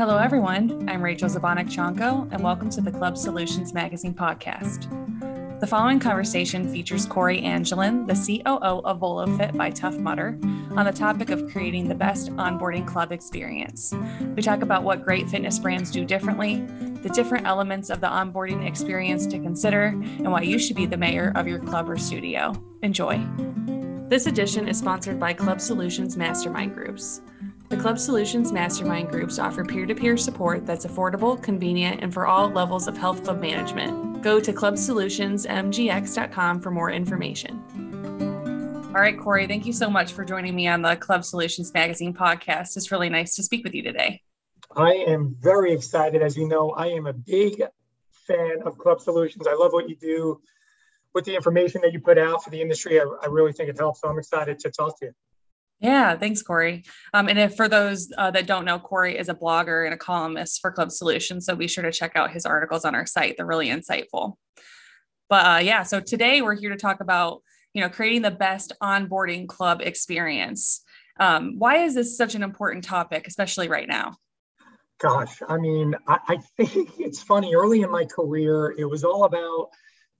Hello, 0.00 0.16
everyone. 0.16 0.88
I'm 0.88 1.02
Rachel 1.02 1.28
Zabonick 1.28 1.68
Chonko, 1.68 2.32
and 2.32 2.40
welcome 2.40 2.70
to 2.70 2.80
the 2.80 2.92
Club 2.92 3.18
Solutions 3.18 3.74
Magazine 3.74 4.14
podcast. 4.14 4.88
The 5.58 5.66
following 5.66 5.98
conversation 5.98 6.70
features 6.70 7.04
Corey 7.04 7.42
Angelin, 7.42 8.06
the 8.06 8.14
COO 8.14 8.80
of 8.84 9.00
VoloFit 9.00 9.56
by 9.56 9.70
Tough 9.70 9.98
Mudder, 9.98 10.38
on 10.76 10.84
the 10.84 10.92
topic 10.92 11.30
of 11.30 11.50
creating 11.50 11.88
the 11.88 11.96
best 11.96 12.30
onboarding 12.36 12.86
club 12.86 13.10
experience. 13.10 13.92
We 14.36 14.42
talk 14.42 14.62
about 14.62 14.84
what 14.84 15.04
great 15.04 15.28
fitness 15.28 15.58
brands 15.58 15.90
do 15.90 16.04
differently, 16.04 16.60
the 17.02 17.10
different 17.12 17.48
elements 17.48 17.90
of 17.90 18.00
the 18.00 18.06
onboarding 18.06 18.68
experience 18.68 19.26
to 19.26 19.40
consider, 19.40 19.86
and 19.86 20.30
why 20.30 20.42
you 20.42 20.60
should 20.60 20.76
be 20.76 20.86
the 20.86 20.96
mayor 20.96 21.32
of 21.34 21.48
your 21.48 21.58
club 21.58 21.90
or 21.90 21.98
studio. 21.98 22.52
Enjoy. 22.82 23.20
This 24.06 24.26
edition 24.26 24.68
is 24.68 24.78
sponsored 24.78 25.18
by 25.18 25.32
Club 25.32 25.60
Solutions 25.60 26.16
Mastermind 26.16 26.72
Groups. 26.72 27.20
The 27.68 27.76
Club 27.76 27.98
Solutions 27.98 28.50
Mastermind 28.50 29.10
groups 29.10 29.38
offer 29.38 29.62
peer 29.62 29.84
to 29.84 29.94
peer 29.94 30.16
support 30.16 30.64
that's 30.64 30.86
affordable, 30.86 31.42
convenient, 31.42 32.02
and 32.02 32.14
for 32.14 32.26
all 32.26 32.48
levels 32.48 32.88
of 32.88 32.96
health 32.96 33.24
club 33.24 33.42
management. 33.42 34.22
Go 34.22 34.40
to 34.40 34.54
clubsolutionsmgx.com 34.54 36.62
for 36.62 36.70
more 36.70 36.90
information. 36.90 37.62
All 38.86 38.94
right, 39.02 39.18
Corey, 39.18 39.46
thank 39.46 39.66
you 39.66 39.74
so 39.74 39.90
much 39.90 40.14
for 40.14 40.24
joining 40.24 40.56
me 40.56 40.66
on 40.66 40.80
the 40.80 40.96
Club 40.96 41.26
Solutions 41.26 41.74
Magazine 41.74 42.14
podcast. 42.14 42.74
It's 42.78 42.90
really 42.90 43.10
nice 43.10 43.36
to 43.36 43.42
speak 43.42 43.64
with 43.64 43.74
you 43.74 43.82
today. 43.82 44.22
I 44.74 44.94
am 44.94 45.36
very 45.38 45.74
excited. 45.74 46.22
As 46.22 46.38
you 46.38 46.48
know, 46.48 46.70
I 46.70 46.86
am 46.86 47.06
a 47.06 47.12
big 47.12 47.62
fan 48.10 48.62
of 48.64 48.78
Club 48.78 49.02
Solutions. 49.02 49.46
I 49.46 49.52
love 49.52 49.74
what 49.74 49.90
you 49.90 49.96
do 49.96 50.40
with 51.12 51.26
the 51.26 51.34
information 51.34 51.82
that 51.82 51.92
you 51.92 52.00
put 52.00 52.16
out 52.16 52.42
for 52.42 52.48
the 52.48 52.62
industry. 52.62 52.98
I, 52.98 53.04
I 53.22 53.26
really 53.26 53.52
think 53.52 53.68
it 53.68 53.76
helps. 53.76 54.00
So 54.00 54.08
I'm 54.08 54.18
excited 54.18 54.58
to 54.60 54.70
talk 54.70 54.98
to 55.00 55.06
you. 55.06 55.12
Yeah, 55.80 56.16
thanks, 56.16 56.42
Corey. 56.42 56.84
Um, 57.14 57.28
and 57.28 57.38
if 57.38 57.54
for 57.54 57.68
those 57.68 58.10
uh, 58.18 58.32
that 58.32 58.46
don't 58.46 58.64
know, 58.64 58.80
Corey 58.80 59.16
is 59.16 59.28
a 59.28 59.34
blogger 59.34 59.84
and 59.84 59.94
a 59.94 59.98
columnist 59.98 60.60
for 60.60 60.72
Club 60.72 60.90
Solutions. 60.90 61.46
So 61.46 61.54
be 61.54 61.68
sure 61.68 61.84
to 61.84 61.92
check 61.92 62.12
out 62.16 62.32
his 62.32 62.44
articles 62.44 62.84
on 62.84 62.96
our 62.96 63.06
site. 63.06 63.36
They're 63.36 63.46
really 63.46 63.68
insightful. 63.68 64.34
But 65.28 65.46
uh, 65.46 65.58
yeah, 65.58 65.84
so 65.84 66.00
today 66.00 66.42
we're 66.42 66.56
here 66.56 66.70
to 66.70 66.76
talk 66.76 67.00
about 67.00 67.42
you 67.74 67.82
know 67.82 67.88
creating 67.88 68.22
the 68.22 68.30
best 68.30 68.72
onboarding 68.82 69.46
club 69.46 69.80
experience. 69.80 70.82
Um, 71.20 71.58
why 71.58 71.78
is 71.84 71.94
this 71.94 72.16
such 72.16 72.34
an 72.34 72.42
important 72.42 72.84
topic, 72.84 73.28
especially 73.28 73.68
right 73.68 73.88
now? 73.88 74.16
Gosh, 74.98 75.40
I 75.48 75.58
mean, 75.58 75.94
I, 76.08 76.18
I 76.26 76.36
think 76.56 76.90
it's 76.98 77.22
funny. 77.22 77.54
Early 77.54 77.82
in 77.82 77.90
my 77.90 78.04
career, 78.04 78.74
it 78.76 78.84
was 78.84 79.04
all 79.04 79.24
about 79.24 79.68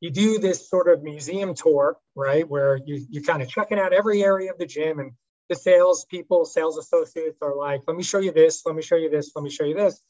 you 0.00 0.10
do 0.10 0.38
this 0.38 0.70
sort 0.70 0.88
of 0.88 1.02
museum 1.02 1.52
tour, 1.52 1.96
right, 2.14 2.48
where 2.48 2.78
you 2.86 3.04
you 3.10 3.22
kind 3.22 3.42
of 3.42 3.48
checking 3.48 3.80
out 3.80 3.92
every 3.92 4.22
area 4.22 4.52
of 4.52 4.58
the 4.58 4.66
gym 4.66 5.00
and 5.00 5.12
the 5.48 5.54
sales 5.54 6.04
people, 6.04 6.44
sales 6.44 6.76
associates 6.76 7.38
are 7.42 7.56
like, 7.56 7.82
let 7.86 7.96
me 7.96 8.02
show 8.02 8.18
you 8.18 8.32
this, 8.32 8.64
let 8.66 8.74
me 8.74 8.82
show 8.82 8.96
you 8.96 9.10
this, 9.10 9.32
let 9.34 9.42
me 9.42 9.50
show 9.50 9.64
you 9.64 9.74
this. 9.74 10.02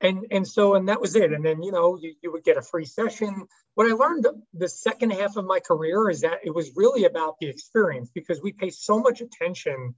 And, 0.00 0.26
and 0.30 0.46
so, 0.46 0.74
and 0.74 0.88
that 0.88 1.00
was 1.00 1.16
it. 1.16 1.32
And 1.32 1.44
then, 1.44 1.62
you 1.62 1.72
know, 1.72 1.96
you, 1.96 2.14
you 2.22 2.32
would 2.32 2.44
get 2.44 2.58
a 2.58 2.62
free 2.62 2.84
session. 2.84 3.46
What 3.74 3.90
I 3.90 3.94
learned 3.94 4.26
the 4.52 4.68
second 4.68 5.12
half 5.12 5.36
of 5.36 5.46
my 5.46 5.60
career 5.60 6.10
is 6.10 6.20
that 6.20 6.40
it 6.44 6.54
was 6.54 6.72
really 6.76 7.04
about 7.04 7.38
the 7.38 7.48
experience 7.48 8.10
because 8.12 8.42
we 8.42 8.52
pay 8.52 8.70
so 8.70 8.98
much 8.98 9.20
attention 9.20 9.94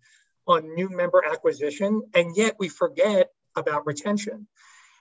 on 0.47 0.75
new 0.75 0.89
member 0.89 1.23
acquisition 1.25 2.03
and 2.15 2.37
yet 2.37 2.57
we 2.59 2.69
forget 2.69 3.31
about 3.57 3.87
retention. 3.87 4.47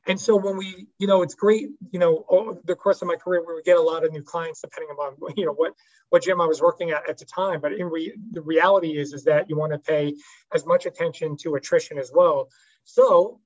And 0.08 0.20
so 0.20 0.36
when 0.36 0.58
we, 0.58 0.88
you 1.00 1.08
know, 1.08 1.24
it's 1.24 1.34
great, 1.34 1.70
you 1.92 2.00
know, 2.00 2.26
over 2.30 2.60
the 2.64 2.76
course 2.76 3.02
of 3.02 3.08
my 3.08 3.16
career, 3.16 3.44
we 3.46 3.56
would 3.56 3.64
get 3.64 3.78
a 3.78 3.82
lot 3.82 4.06
of 4.06 4.12
new 4.12 4.22
clients 4.22 4.62
depending 4.62 4.90
upon, 4.92 5.16
you 5.38 5.46
know, 5.46 5.54
what, 5.54 5.74
what 6.10 6.24
gym 6.24 6.40
I 6.42 6.46
was 6.46 6.62
working 6.62 6.92
at 6.92 7.10
at 7.10 7.18
the 7.18 7.26
time. 7.26 7.60
But 7.62 7.74
in 7.74 7.88
re- 7.88 8.16
the 8.32 8.42
reality 8.42 8.98
is, 8.98 9.14
is 9.14 9.24
that 9.24 9.50
you 9.50 9.58
want 9.58 9.74
to 9.74 9.80
pay 9.80 10.16
as 10.54 10.66
much 10.66 10.86
attention 10.86 11.38
to 11.38 11.56
attrition 11.56 11.98
as 11.98 12.12
well. 12.14 12.50
So 12.84 13.40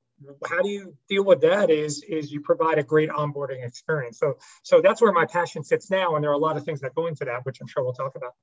how 0.45 0.61
do 0.61 0.69
you 0.69 0.95
deal 1.07 1.23
with 1.23 1.41
that 1.41 1.69
is, 1.69 2.03
is 2.03 2.31
you 2.31 2.41
provide 2.41 2.77
a 2.77 2.83
great 2.83 3.09
onboarding 3.09 3.65
experience. 3.65 4.19
So, 4.19 4.37
so 4.63 4.81
that's 4.81 5.01
where 5.01 5.13
my 5.13 5.25
passion 5.25 5.63
sits 5.63 5.89
now. 5.89 6.15
And 6.15 6.23
there 6.23 6.31
are 6.31 6.33
a 6.33 6.39
lot 6.39 6.57
of 6.57 6.65
things 6.65 6.81
that 6.81 6.93
go 6.93 7.07
into 7.07 7.25
that, 7.25 7.45
which 7.45 7.59
I'm 7.61 7.67
sure 7.67 7.83
we'll 7.83 7.93
talk 7.93 8.15
about. 8.15 8.33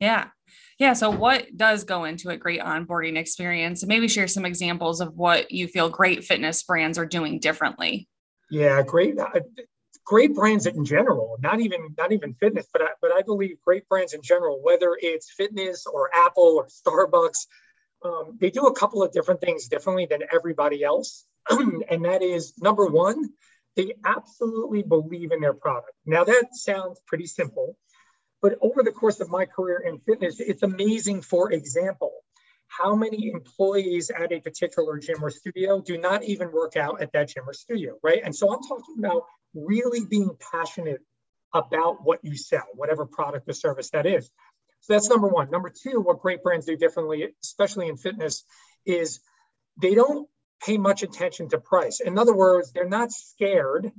Yeah. 0.00 0.28
Yeah. 0.78 0.94
So, 0.94 1.10
what 1.10 1.56
does 1.56 1.84
go 1.84 2.04
into 2.04 2.30
a 2.30 2.36
great 2.36 2.60
onboarding 2.60 3.16
experience? 3.16 3.84
Maybe 3.86 4.08
share 4.08 4.26
some 4.26 4.46
examples 4.46 5.00
of 5.00 5.14
what 5.14 5.50
you 5.50 5.68
feel 5.68 5.90
great 5.90 6.24
fitness 6.24 6.62
brands 6.62 6.98
are 6.98 7.06
doing 7.06 7.38
differently. 7.38 8.08
Yeah, 8.50 8.82
great. 8.82 9.18
Uh, 9.18 9.40
great 10.10 10.34
brands 10.34 10.66
in 10.66 10.84
general, 10.84 11.36
not 11.40 11.60
even 11.60 11.94
not 11.96 12.12
even 12.12 12.34
fitness, 12.34 12.66
but 12.72 12.82
I, 12.82 12.88
but 13.00 13.12
I 13.12 13.22
believe 13.22 13.58
great 13.64 13.88
brands 13.88 14.12
in 14.12 14.22
general, 14.22 14.60
whether 14.60 14.98
it's 15.00 15.30
fitness 15.30 15.86
or 15.86 16.10
Apple 16.12 16.56
or 16.56 16.66
Starbucks, 16.66 17.46
um, 18.04 18.36
they 18.40 18.50
do 18.50 18.66
a 18.66 18.74
couple 18.74 19.02
of 19.02 19.12
different 19.12 19.40
things 19.40 19.68
differently 19.68 20.06
than 20.10 20.22
everybody 20.32 20.82
else, 20.82 21.26
and 21.50 22.04
that 22.04 22.22
is 22.22 22.54
number 22.58 22.86
one, 22.86 23.30
they 23.76 23.94
absolutely 24.04 24.82
believe 24.82 25.30
in 25.30 25.40
their 25.40 25.54
product. 25.54 25.92
Now 26.06 26.24
that 26.24 26.48
sounds 26.54 27.00
pretty 27.06 27.26
simple, 27.26 27.76
but 28.42 28.56
over 28.60 28.82
the 28.82 28.92
course 28.92 29.20
of 29.20 29.30
my 29.30 29.44
career 29.44 29.78
in 29.78 29.98
fitness, 29.98 30.40
it's 30.40 30.62
amazing, 30.62 31.22
for 31.22 31.52
example, 31.52 32.12
how 32.68 32.94
many 32.94 33.30
employees 33.30 34.10
at 34.10 34.32
a 34.32 34.40
particular 34.40 34.98
gym 34.98 35.22
or 35.22 35.30
studio 35.30 35.80
do 35.80 35.98
not 35.98 36.22
even 36.24 36.52
work 36.52 36.76
out 36.76 37.02
at 37.02 37.12
that 37.12 37.28
gym 37.28 37.48
or 37.48 37.52
studio, 37.52 37.96
right? 38.02 38.20
And 38.24 38.34
so 38.34 38.52
I'm 38.52 38.62
talking 38.62 38.96
about 38.98 39.24
really 39.54 40.04
being 40.04 40.30
passionate 40.52 41.00
about 41.52 42.04
what 42.04 42.20
you 42.22 42.36
sell, 42.36 42.66
whatever 42.74 43.06
product 43.06 43.48
or 43.48 43.52
service 43.52 43.90
that 43.90 44.06
is. 44.06 44.30
So 44.82 44.92
that's 44.94 45.10
number 45.10 45.26
one. 45.28 45.50
Number 45.50 45.70
two, 45.70 46.00
what 46.00 46.20
great 46.20 46.42
brands 46.42 46.66
do 46.66 46.76
differently, 46.76 47.34
especially 47.42 47.88
in 47.88 47.96
fitness, 47.96 48.44
is 48.86 49.20
they 49.80 49.94
don't 49.94 50.28
pay 50.64 50.78
much 50.78 51.02
attention 51.02 51.48
to 51.48 51.58
price. 51.58 52.00
In 52.00 52.18
other 52.18 52.34
words, 52.34 52.72
they're 52.72 52.88
not 52.88 53.10
scared 53.10 53.90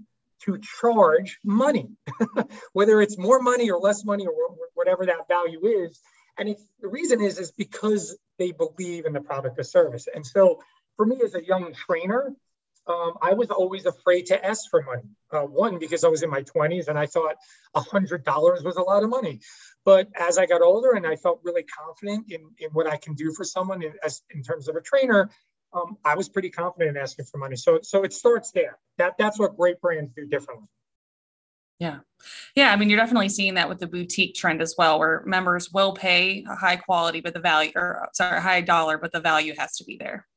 to 0.46 0.60
charge 0.82 1.40
money, 1.44 1.90
whether 2.74 3.02
it's 3.02 3.18
more 3.18 3.42
money 3.42 3.70
or 3.72 3.80
less 3.80 4.04
money 4.04 4.26
or 4.26 4.56
whatever 4.74 5.06
that 5.06 5.28
value 5.28 5.66
is. 5.66 6.00
And 6.38 6.56
the 6.80 6.88
reason 6.88 7.22
is 7.22 7.40
is 7.40 7.52
because 7.52 8.18
they 8.40 8.52
believe 8.52 9.06
in 9.06 9.14
the 9.14 9.22
product 9.22 9.60
or 9.60 9.64
service. 9.64 10.08
And 10.14 10.26
so, 10.26 10.60
for 10.98 11.06
me 11.06 11.22
as 11.24 11.36
a 11.36 11.44
young 11.44 11.74
trainer, 11.74 12.34
um, 12.88 13.14
I 13.22 13.34
was 13.34 13.52
always 13.52 13.86
afraid 13.86 14.28
to 14.28 14.46
ask 14.46 14.70
for 14.70 14.82
money. 14.82 15.04
Uh, 15.32 15.42
one, 15.42 15.78
because 15.78 16.04
I 16.04 16.08
was 16.08 16.24
in 16.24 16.30
my 16.30 16.42
20s 16.42 16.88
and 16.88 16.98
I 16.98 17.06
thought 17.06 17.36
$100 17.76 18.66
was 18.66 18.76
a 18.76 18.82
lot 18.82 19.04
of 19.04 19.10
money. 19.10 19.40
But 19.86 20.10
as 20.20 20.38
I 20.38 20.46
got 20.46 20.62
older 20.62 20.92
and 20.92 21.06
I 21.06 21.16
felt 21.16 21.42
really 21.44 21.64
confident 21.64 22.32
in, 22.32 22.42
in 22.60 22.70
what 22.72 22.88
I 22.88 22.98
can 22.98 23.14
do 23.14 23.34
for 23.34 23.44
someone 23.44 23.84
in, 23.84 23.94
as, 24.04 24.22
in 24.32 24.44
terms 24.44 24.68
of 24.68 24.76
a 24.76 24.82
trainer, 24.82 25.30
um, 25.74 25.98
I 26.04 26.16
was 26.16 26.30
pretty 26.30 26.50
confident 26.50 26.96
in 26.96 27.02
asking 27.02 27.26
for 27.26 27.38
money. 27.38 27.56
So, 27.56 27.80
so 27.82 28.04
it 28.04 28.14
starts 28.14 28.52
there. 28.52 28.78
That 28.98 29.18
that's 29.18 29.40
what 29.40 29.58
great 29.58 29.80
brands 29.82 30.12
do 30.16 30.26
differently. 30.26 30.68
Yeah. 31.80 32.00
Yeah. 32.56 32.72
I 32.72 32.76
mean, 32.76 32.90
you're 32.90 33.00
definitely 33.00 33.30
seeing 33.30 33.56
that 33.56 33.68
with 33.68 33.80
the 33.80 33.88
boutique 33.88 34.36
trend 34.36 34.62
as 34.62 34.76
well, 34.78 35.00
where 35.00 35.24
members 35.26 35.72
will 35.72 35.94
pay 35.94 36.46
a 36.48 36.56
high 36.56 36.76
quality, 36.76 37.22
but 37.22 37.34
the 37.34 37.40
value, 37.40 37.72
or 37.76 38.10
sorry, 38.14 38.40
high 38.40 38.62
dollar, 38.62 39.00
but 39.00 39.12
the 39.12 39.20
value 39.20 39.56
has 39.58 39.78
to 39.78 39.84
be 39.84 39.98
there. 39.98 40.28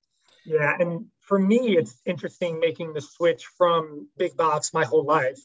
Yeah. 0.46 0.74
And 0.78 1.06
for 1.20 1.38
me, 1.38 1.76
it's 1.76 2.00
interesting 2.06 2.60
making 2.60 2.94
the 2.94 3.02
switch 3.02 3.44
from 3.58 4.08
big 4.16 4.36
box 4.36 4.72
my 4.72 4.84
whole 4.84 5.04
life 5.04 5.38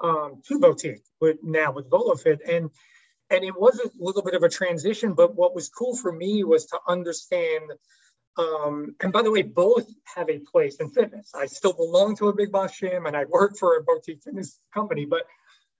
um, 0.00 0.42
to 0.48 0.58
boutique 0.58 1.04
with 1.20 1.38
now 1.42 1.72
with 1.72 1.88
VoloFit. 1.88 2.40
And 2.46 2.70
and 3.30 3.44
it 3.44 3.58
was 3.58 3.78
a 3.78 3.90
little 3.98 4.22
bit 4.22 4.34
of 4.34 4.42
a 4.42 4.48
transition, 4.48 5.12
but 5.12 5.34
what 5.34 5.54
was 5.54 5.68
cool 5.68 5.94
for 5.94 6.10
me 6.10 6.44
was 6.44 6.64
to 6.66 6.78
understand 6.88 7.72
um, 8.38 8.94
and 9.00 9.12
by 9.12 9.22
the 9.22 9.30
way, 9.32 9.42
both 9.42 9.90
have 10.14 10.30
a 10.30 10.38
place 10.38 10.76
in 10.76 10.90
fitness. 10.90 11.32
I 11.34 11.46
still 11.46 11.72
belong 11.72 12.16
to 12.16 12.28
a 12.28 12.34
big 12.34 12.52
box 12.52 12.78
gym 12.78 13.06
and 13.06 13.16
I 13.16 13.24
work 13.24 13.56
for 13.58 13.76
a 13.76 13.82
boutique 13.82 14.22
fitness 14.22 14.60
company, 14.72 15.06
but 15.06 15.24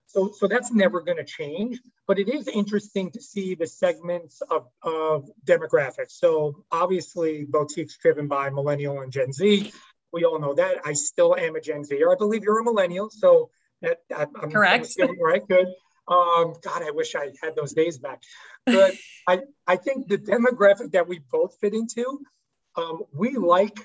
so, 0.07 0.31
so 0.35 0.47
that's 0.47 0.71
never 0.71 1.01
going 1.01 1.17
to 1.17 1.23
change. 1.23 1.79
But 2.05 2.19
it 2.19 2.27
is 2.27 2.47
interesting 2.47 3.11
to 3.11 3.21
see 3.21 3.55
the 3.55 3.67
segments 3.67 4.41
of, 4.41 4.67
of 4.81 5.29
demographics. 5.45 6.11
So 6.11 6.65
obviously, 6.71 7.45
boutiques 7.47 7.97
driven 7.97 8.27
by 8.27 8.49
millennial 8.49 9.01
and 9.01 9.11
Gen 9.11 9.31
Z. 9.31 9.71
We 10.11 10.25
all 10.25 10.39
know 10.39 10.55
that. 10.55 10.79
I 10.83 10.93
still 10.93 11.35
am 11.37 11.55
a 11.55 11.61
Gen 11.61 11.85
Zer. 11.85 12.11
I 12.11 12.15
believe 12.17 12.43
you're 12.43 12.59
a 12.59 12.63
millennial. 12.63 13.09
So 13.11 13.51
that, 13.81 13.99
I'm 14.09 14.51
correct. 14.51 14.95
I'm 14.99 15.21
right. 15.21 15.47
Good. 15.47 15.67
Um, 16.07 16.55
God, 16.63 16.81
I 16.81 16.91
wish 16.91 17.15
I 17.15 17.29
had 17.41 17.55
those 17.55 17.73
days 17.73 17.99
back. 17.99 18.23
But 18.65 18.95
I, 19.27 19.41
I 19.67 19.75
think 19.75 20.07
the 20.07 20.17
demographic 20.17 20.91
that 20.93 21.07
we 21.07 21.19
both 21.31 21.55
fit 21.61 21.75
into 21.75 22.21
um, 22.75 23.03
we 23.13 23.35
like 23.35 23.79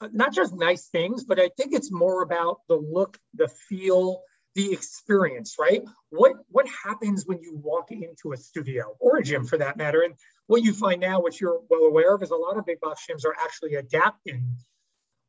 uh, 0.00 0.08
not 0.12 0.32
just 0.32 0.54
nice 0.54 0.88
things, 0.88 1.24
but 1.24 1.38
I 1.38 1.50
think 1.56 1.74
it's 1.74 1.92
more 1.92 2.22
about 2.22 2.60
the 2.68 2.76
look, 2.76 3.18
the 3.34 3.48
feel, 3.48 4.22
the 4.54 4.72
experience, 4.72 5.56
right? 5.58 5.82
What 6.10 6.32
what 6.48 6.66
happens 6.84 7.24
when 7.26 7.40
you 7.42 7.56
walk 7.56 7.90
into 7.90 8.32
a 8.32 8.36
studio 8.36 8.96
or 8.98 9.18
a 9.18 9.22
gym 9.22 9.44
for 9.44 9.58
that 9.58 9.76
matter? 9.76 10.02
And 10.02 10.14
what 10.46 10.62
you 10.62 10.72
find 10.72 11.00
now, 11.00 11.20
which 11.20 11.40
you're 11.40 11.60
well 11.68 11.82
aware 11.82 12.14
of, 12.14 12.22
is 12.22 12.30
a 12.30 12.36
lot 12.36 12.56
of 12.56 12.66
big 12.66 12.80
box 12.80 13.06
gyms 13.08 13.24
are 13.24 13.36
actually 13.38 13.74
adapting 13.74 14.56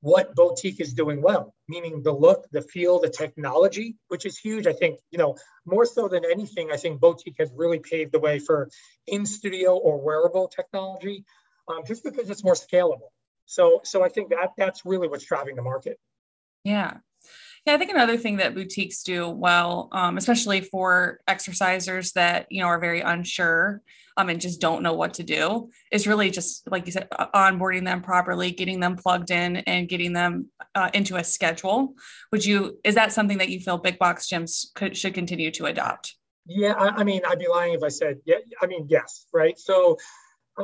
what 0.01 0.33
boutique 0.33 0.79
is 0.81 0.93
doing 0.93 1.21
well, 1.21 1.53
meaning 1.67 2.01
the 2.01 2.11
look, 2.11 2.47
the 2.51 2.61
feel, 2.63 2.99
the 2.99 3.09
technology, 3.09 3.97
which 4.07 4.25
is 4.25 4.35
huge. 4.35 4.65
I 4.65 4.73
think, 4.73 4.99
you 5.11 5.19
know, 5.19 5.37
more 5.63 5.85
so 5.85 6.07
than 6.07 6.25
anything, 6.25 6.71
I 6.71 6.77
think 6.77 6.99
boutique 6.99 7.35
has 7.37 7.51
really 7.55 7.77
paved 7.77 8.11
the 8.11 8.19
way 8.19 8.39
for 8.39 8.69
in 9.05 9.27
studio 9.27 9.75
or 9.77 10.03
wearable 10.03 10.47
technology 10.47 11.23
um, 11.71 11.83
just 11.85 12.03
because 12.03 12.29
it's 12.29 12.43
more 12.43 12.53
scalable. 12.53 13.09
So, 13.45 13.81
so 13.83 14.03
I 14.03 14.09
think 14.09 14.29
that 14.29 14.51
that's 14.57 14.85
really 14.85 15.07
what's 15.07 15.25
driving 15.25 15.55
the 15.55 15.61
market. 15.61 15.99
Yeah. 16.63 16.97
Yeah, 17.65 17.75
I 17.75 17.77
think 17.77 17.91
another 17.91 18.17
thing 18.17 18.37
that 18.37 18.55
boutiques 18.55 19.03
do 19.03 19.29
well, 19.29 19.89
um, 19.91 20.17
especially 20.17 20.61
for 20.61 21.19
exercisers 21.29 22.13
that 22.13 22.47
you 22.49 22.59
know 22.59 22.67
are 22.67 22.79
very 22.79 23.01
unsure 23.01 23.83
um, 24.17 24.29
and 24.29 24.41
just 24.41 24.59
don't 24.59 24.81
know 24.81 24.93
what 24.93 25.13
to 25.15 25.23
do, 25.23 25.69
is 25.91 26.07
really 26.07 26.31
just 26.31 26.69
like 26.71 26.87
you 26.87 26.91
said, 26.91 27.07
onboarding 27.11 27.85
them 27.85 28.01
properly, 28.01 28.49
getting 28.49 28.79
them 28.79 28.95
plugged 28.95 29.29
in, 29.29 29.57
and 29.57 29.87
getting 29.87 30.11
them 30.11 30.49
uh, 30.73 30.89
into 30.95 31.17
a 31.17 31.23
schedule. 31.23 31.93
Would 32.31 32.43
you? 32.43 32.79
Is 32.83 32.95
that 32.95 33.13
something 33.13 33.37
that 33.37 33.49
you 33.49 33.59
feel 33.59 33.77
big 33.77 33.99
box 33.99 34.27
gyms 34.27 34.73
could, 34.73 34.97
should 34.97 35.13
continue 35.13 35.51
to 35.51 35.65
adopt? 35.65 36.15
Yeah, 36.47 36.73
I, 36.73 37.01
I 37.01 37.03
mean, 37.03 37.21
I'd 37.27 37.37
be 37.37 37.47
lying 37.47 37.75
if 37.75 37.83
I 37.83 37.89
said 37.89 38.17
yeah. 38.25 38.37
I 38.59 38.65
mean, 38.65 38.87
yes, 38.89 39.27
right. 39.31 39.59
So 39.59 39.97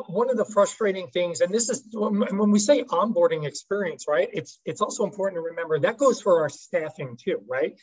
one 0.08 0.30
of 0.30 0.38
the 0.38 0.46
frustrating 0.46 1.08
things, 1.08 1.42
and 1.42 1.54
this 1.54 1.70
is 1.70 1.88
when 1.94 2.52
we 2.52 2.60
say 2.60 2.84
onboarding 2.84 3.46
experience, 3.46 4.06
right? 4.08 4.30
It's 4.32 4.60
it's 4.66 4.82
also 4.82 5.04
important 5.04 5.38
to 5.38 5.50
remember 5.50 5.80
that 5.80 5.98
goes 5.98 6.22
for 6.22 6.42
our 6.42 6.50
staffing 6.50 7.18
too, 7.22 7.42
right? 7.50 7.74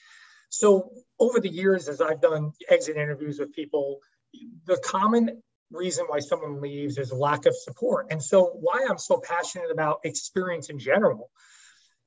So 0.48 0.90
over 1.18 1.40
the 1.40 1.48
years, 1.48 1.88
as 1.88 2.00
I've 2.00 2.20
done 2.20 2.52
exit 2.68 2.96
interviews 2.96 3.38
with 3.38 3.52
people, 3.52 4.00
the 4.66 4.76
common 4.76 5.42
reason 5.70 6.06
why 6.06 6.20
someone 6.20 6.60
leaves 6.60 6.98
is 6.98 7.12
lack 7.12 7.46
of 7.46 7.56
support. 7.56 8.06
And 8.10 8.22
so 8.22 8.46
why 8.60 8.86
I'm 8.88 8.98
so 8.98 9.20
passionate 9.20 9.70
about 9.72 10.00
experience 10.04 10.70
in 10.70 10.78
general 10.78 11.30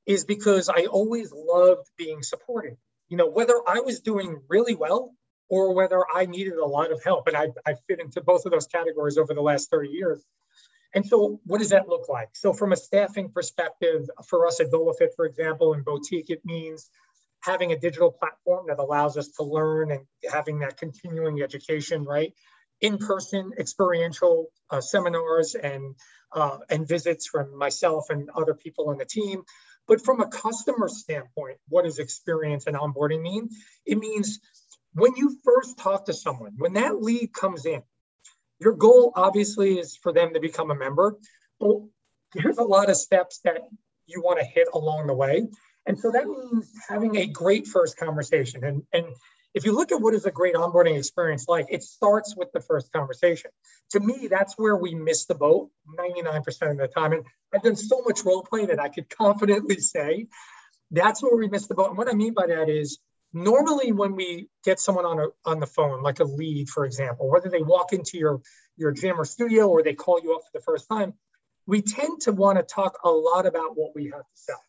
is 0.05 0.23
because 0.23 0.69
I 0.69 0.85
always 0.85 1.33
loved 1.33 1.87
being 1.97 2.23
supported. 2.23 2.77
You 3.09 3.17
know, 3.17 3.27
whether 3.27 3.55
I 3.67 3.81
was 3.81 3.99
doing 3.99 4.41
really 4.47 4.75
well 4.75 5.13
or 5.49 5.73
whether 5.73 6.03
I 6.13 6.25
needed 6.25 6.55
a 6.55 6.65
lot 6.65 6.91
of 6.91 7.03
help. 7.03 7.27
And 7.27 7.37
I, 7.37 7.47
I 7.65 7.75
fit 7.87 7.99
into 7.99 8.21
both 8.21 8.45
of 8.45 8.51
those 8.51 8.67
categories 8.67 9.17
over 9.17 9.33
the 9.33 9.41
last 9.41 9.69
30 9.69 9.89
years. 9.89 10.23
And 10.93 11.05
so, 11.05 11.39
what 11.45 11.59
does 11.59 11.69
that 11.69 11.87
look 11.87 12.09
like? 12.09 12.29
So, 12.33 12.53
from 12.53 12.71
a 12.71 12.77
staffing 12.77 13.29
perspective, 13.29 14.09
for 14.27 14.47
us 14.47 14.59
at 14.59 14.71
VoloFit, 14.71 15.09
for 15.15 15.25
example, 15.25 15.73
in 15.73 15.83
Boutique, 15.83 16.29
it 16.29 16.41
means 16.45 16.89
having 17.41 17.71
a 17.71 17.79
digital 17.79 18.11
platform 18.11 18.65
that 18.67 18.79
allows 18.79 19.17
us 19.17 19.27
to 19.29 19.43
learn 19.43 19.91
and 19.91 20.05
having 20.31 20.59
that 20.59 20.77
continuing 20.77 21.41
education, 21.41 22.03
right? 22.03 22.33
In 22.81 22.97
person, 22.97 23.51
experiential 23.59 24.47
uh, 24.69 24.81
seminars 24.81 25.55
and 25.55 25.95
uh, 26.31 26.57
and 26.69 26.87
visits 26.87 27.27
from 27.27 27.57
myself 27.57 28.09
and 28.09 28.29
other 28.35 28.53
people 28.53 28.89
on 28.89 28.97
the 28.97 29.05
team. 29.05 29.43
But 29.87 30.03
from 30.03 30.19
a 30.19 30.27
customer 30.27 30.89
standpoint, 30.89 31.57
what 31.69 31.85
does 31.85 31.99
experience 31.99 32.67
and 32.67 32.75
onboarding 32.75 33.21
mean? 33.21 33.49
It 33.85 33.97
means 33.97 34.39
when 34.97 35.15
you 35.15 35.37
first 35.43 35.77
talk 35.77 36.05
to 36.05 36.13
someone, 36.13 36.53
when 36.57 36.73
that 36.73 37.01
lead 37.01 37.31
comes 37.31 37.65
in, 37.65 37.83
your 38.59 38.73
goal 38.73 39.11
obviously 39.15 39.77
is 39.77 39.95
for 39.95 40.11
them 40.11 40.33
to 40.33 40.39
become 40.39 40.71
a 40.71 40.75
member. 40.75 41.15
But 41.59 41.77
there's 42.33 42.57
a 42.57 42.63
lot 42.63 42.89
of 42.89 42.97
steps 42.97 43.39
that 43.43 43.61
you 44.07 44.21
want 44.21 44.39
to 44.39 44.45
hit 44.45 44.67
along 44.73 45.07
the 45.07 45.13
way. 45.13 45.47
And 45.85 45.99
so 45.99 46.11
that 46.11 46.27
means 46.27 46.71
having 46.89 47.15
a 47.17 47.27
great 47.27 47.67
first 47.67 47.97
conversation. 47.97 48.63
And, 48.63 48.83
and 48.91 49.05
if 49.53 49.65
you 49.65 49.71
look 49.71 49.91
at 49.91 50.01
what 50.01 50.15
is 50.15 50.25
a 50.25 50.31
great 50.31 50.55
onboarding 50.55 50.97
experience 50.97 51.47
like, 51.47 51.67
it 51.69 51.83
starts 51.83 52.35
with 52.35 52.51
the 52.51 52.59
first 52.59 52.91
conversation. 52.91 53.51
To 53.91 53.99
me, 53.99 54.27
that's 54.27 54.55
where 54.57 54.75
we 54.75 54.95
miss 54.95 55.25
the 55.25 55.35
boat 55.35 55.69
99% 55.97 56.71
of 56.71 56.77
the 56.77 56.87
time. 56.87 57.13
And 57.13 57.23
I've 57.53 57.61
done 57.61 57.75
so 57.75 58.01
much 58.05 58.25
role 58.25 58.41
play 58.41 58.65
that 58.65 58.79
I 58.79 58.89
could 58.89 59.09
confidently 59.09 59.77
say 59.77 60.27
that's 60.89 61.21
where 61.21 61.35
we 61.35 61.47
miss 61.47 61.67
the 61.67 61.75
boat. 61.75 61.89
And 61.89 61.97
what 61.97 62.09
I 62.09 62.13
mean 62.13 62.33
by 62.33 62.47
that 62.47 62.67
is 62.67 62.99
normally 63.33 63.91
when 63.91 64.15
we 64.15 64.49
get 64.63 64.79
someone 64.79 65.05
on 65.05 65.19
a, 65.19 65.27
on 65.49 65.59
the 65.59 65.67
phone 65.67 66.01
like 66.01 66.19
a 66.19 66.23
lead 66.23 66.69
for 66.69 66.85
example 66.85 67.29
whether 67.29 67.49
they 67.49 67.61
walk 67.61 67.93
into 67.93 68.17
your 68.17 68.41
your 68.77 68.91
gym 68.91 69.19
or 69.19 69.25
studio 69.25 69.67
or 69.67 69.83
they 69.83 69.93
call 69.93 70.19
you 70.23 70.33
up 70.35 70.41
for 70.41 70.57
the 70.57 70.63
first 70.63 70.87
time 70.89 71.13
we 71.65 71.81
tend 71.81 72.21
to 72.21 72.31
want 72.31 72.57
to 72.57 72.63
talk 72.63 72.97
a 73.03 73.09
lot 73.09 73.45
about 73.45 73.75
what 73.75 73.91
we 73.93 74.05
have 74.05 74.21
to 74.21 74.35
sell 74.35 74.61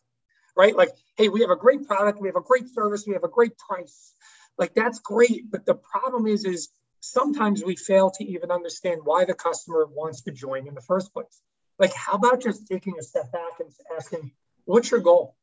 right? 0.59 0.75
Like 0.75 0.91
hey 1.15 1.29
we 1.29 1.41
have 1.41 1.49
a 1.49 1.55
great 1.55 1.87
product 1.87 2.19
we 2.21 2.27
have 2.27 2.35
a 2.35 2.41
great 2.41 2.67
service 2.67 3.05
we 3.07 3.13
have 3.13 3.23
a 3.23 3.29
great 3.29 3.57
price. 3.57 4.13
Like 4.57 4.73
that's 4.75 4.99
great 4.99 5.49
but 5.49 5.65
the 5.65 5.75
problem 5.75 6.27
is 6.27 6.45
is 6.45 6.69
sometimes 6.99 7.63
we 7.63 7.77
fail 7.77 8.11
to 8.11 8.25
even 8.25 8.51
understand 8.51 9.01
why 9.05 9.23
the 9.23 9.33
customer 9.33 9.87
wants 9.89 10.23
to 10.23 10.31
join 10.31 10.67
in 10.67 10.75
the 10.75 10.81
first 10.81 11.13
place. 11.13 11.41
Like 11.79 11.93
how 11.93 12.13
about 12.13 12.41
just 12.41 12.67
taking 12.67 12.95
a 12.99 13.03
step 13.03 13.31
back 13.31 13.59
and 13.61 13.71
asking 13.95 14.31
what's 14.65 14.91
your 14.91 14.99
goal? 14.99 15.35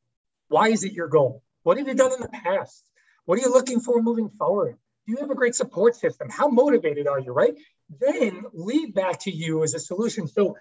Why 0.49 0.69
is 0.69 0.85
it 0.85 0.93
your 0.93 1.09
goal? 1.09 1.43
What 1.63 1.79
have 1.79 1.89
you 1.89 1.95
done 1.95 2.13
in 2.13 2.21
the 2.21 2.29
past 2.29 2.85
what 3.27 3.39
are 3.39 3.43
you 3.43 3.53
looking 3.53 3.81
for 3.81 4.03
moving 4.03 4.31
forward? 4.31 4.77
Do 5.07 5.13
you 5.13 5.19
have 5.19 5.31
a 5.31 5.35
great 5.35 5.55
support 5.55 5.95
system? 5.95 6.29
How 6.31 6.49
motivated 6.49 7.07
are 7.07 7.21
you, 7.21 7.33
right? 7.33 7.55
Then 8.01 8.45
lead 8.53 8.95
back 8.95 9.21
to 9.21 9.31
you 9.31 9.63
as 9.63 9.75
a 9.75 9.79
solution. 9.79 10.27
So, 10.27 10.57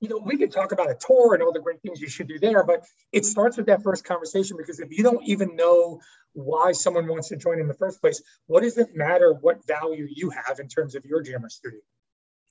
you 0.00 0.08
know, 0.08 0.18
we 0.18 0.36
could 0.36 0.52
talk 0.52 0.72
about 0.72 0.90
a 0.90 0.94
tour 0.94 1.34
and 1.34 1.42
all 1.42 1.52
the 1.52 1.60
great 1.60 1.80
things 1.80 2.00
you 2.00 2.08
should 2.08 2.28
do 2.28 2.38
there, 2.38 2.64
but 2.64 2.84
it 3.12 3.24
starts 3.24 3.56
with 3.56 3.66
that 3.66 3.82
first 3.82 4.04
conversation 4.04 4.56
because 4.56 4.78
if 4.80 4.90
you 4.90 5.02
don't 5.02 5.22
even 5.24 5.56
know 5.56 6.00
why 6.32 6.72
someone 6.72 7.06
wants 7.06 7.28
to 7.28 7.36
join 7.36 7.60
in 7.60 7.68
the 7.68 7.74
first 7.74 8.00
place, 8.00 8.22
what 8.46 8.62
does 8.62 8.78
it 8.78 8.94
matter 8.94 9.32
what 9.32 9.66
value 9.66 10.06
you 10.10 10.30
have 10.30 10.58
in 10.60 10.68
terms 10.68 10.94
of 10.94 11.04
your 11.04 11.22
gym 11.22 11.44
or 11.44 11.48
studio? 11.48 11.80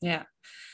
Yeah. 0.01 0.24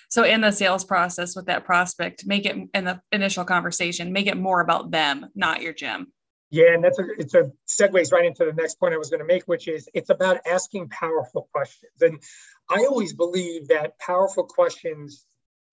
So 0.10 0.24
in 0.24 0.42
the 0.42 0.52
sales 0.52 0.86
process 0.86 1.36
with 1.36 1.48
that 1.48 1.66
prospect, 1.66 2.26
make 2.26 2.46
it 2.46 2.56
in 2.74 2.86
the 2.86 3.02
initial 3.12 3.44
conversation, 3.44 4.14
make 4.14 4.28
it 4.28 4.38
more 4.38 4.62
about 4.62 4.92
them, 4.92 5.28
not 5.36 5.62
your 5.62 5.74
gym. 5.74 6.14
Yeah, 6.50 6.74
and 6.74 6.84
that's 6.84 6.98
a 7.00 7.04
it's 7.18 7.34
a 7.34 7.52
segues 7.68 8.12
right 8.14 8.26
into 8.26 8.46
the 8.46 8.54
next 8.54 8.80
point 8.80 8.94
I 8.94 8.98
was 8.98 9.10
going 9.10 9.20
to 9.20 9.26
make, 9.26 9.44
which 9.46 9.68
is 9.68 9.90
it's 9.94 10.10
about 10.10 10.40
asking 10.48 10.90
powerful 10.90 11.50
questions. 11.52 12.02
And 12.02 12.22
I 12.70 12.86
always 12.86 13.14
believe 13.14 13.68
that 13.68 14.00
powerful 14.00 14.46
questions 14.46 15.26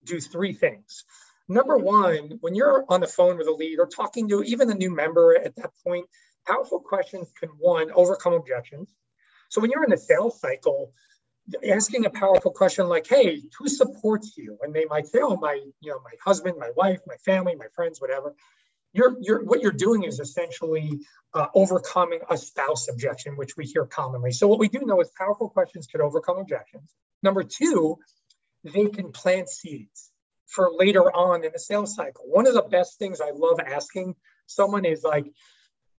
do 0.03 0.19
three 0.19 0.53
things. 0.53 1.05
Number 1.47 1.77
one, 1.77 2.39
when 2.41 2.55
you're 2.55 2.83
on 2.89 2.99
the 3.01 3.07
phone 3.07 3.37
with 3.37 3.47
a 3.47 3.51
lead 3.51 3.79
or 3.79 3.87
talking 3.87 4.27
to 4.29 4.43
even 4.43 4.69
a 4.69 4.73
new 4.75 4.93
member 4.93 5.37
at 5.37 5.55
that 5.55 5.71
point, 5.85 6.07
powerful 6.45 6.79
questions 6.79 7.31
can 7.39 7.49
one 7.57 7.91
overcome 7.91 8.33
objections. 8.33 8.89
So 9.49 9.61
when 9.61 9.71
you're 9.71 9.83
in 9.83 9.91
the 9.91 9.97
sales 9.97 10.39
cycle, 10.41 10.91
asking 11.69 12.05
a 12.05 12.09
powerful 12.09 12.51
question 12.51 12.87
like, 12.89 13.07
"Hey, 13.07 13.43
who 13.57 13.69
supports 13.69 14.35
you?" 14.37 14.57
and 14.61 14.73
they 14.73 14.85
might 14.85 15.07
say, 15.07 15.19
"Oh, 15.21 15.37
my, 15.37 15.53
you 15.79 15.91
know, 15.91 15.99
my 16.03 16.13
husband, 16.23 16.57
my 16.59 16.71
wife, 16.75 16.99
my 17.07 17.17
family, 17.17 17.55
my 17.55 17.67
friends, 17.75 18.01
whatever." 18.01 18.35
You're, 18.95 19.15
you're 19.19 19.43
what 19.43 19.61
you're 19.61 19.71
doing 19.71 20.03
is 20.03 20.19
essentially 20.19 20.99
uh, 21.33 21.47
overcoming 21.53 22.19
a 22.29 22.37
spouse 22.37 22.87
objection, 22.87 23.35
which 23.35 23.57
we 23.57 23.65
hear 23.65 23.85
commonly. 23.85 24.31
So 24.31 24.47
what 24.47 24.57
we 24.57 24.69
do 24.69 24.79
know 24.85 25.01
is 25.01 25.11
powerful 25.17 25.49
questions 25.49 25.85
can 25.85 26.01
overcome 26.01 26.37
objections. 26.37 26.95
Number 27.21 27.43
two, 27.43 27.97
they 28.63 28.87
can 28.87 29.11
plant 29.11 29.49
seeds 29.49 30.11
for 30.47 30.71
later 30.71 31.11
on 31.11 31.43
in 31.43 31.51
the 31.51 31.59
sales 31.59 31.93
cycle. 31.93 32.23
One 32.27 32.47
of 32.47 32.53
the 32.53 32.61
best 32.61 32.97
things 32.97 33.19
I 33.19 33.31
love 33.31 33.59
asking 33.59 34.15
someone 34.45 34.85
is 34.85 35.03
like, 35.03 35.25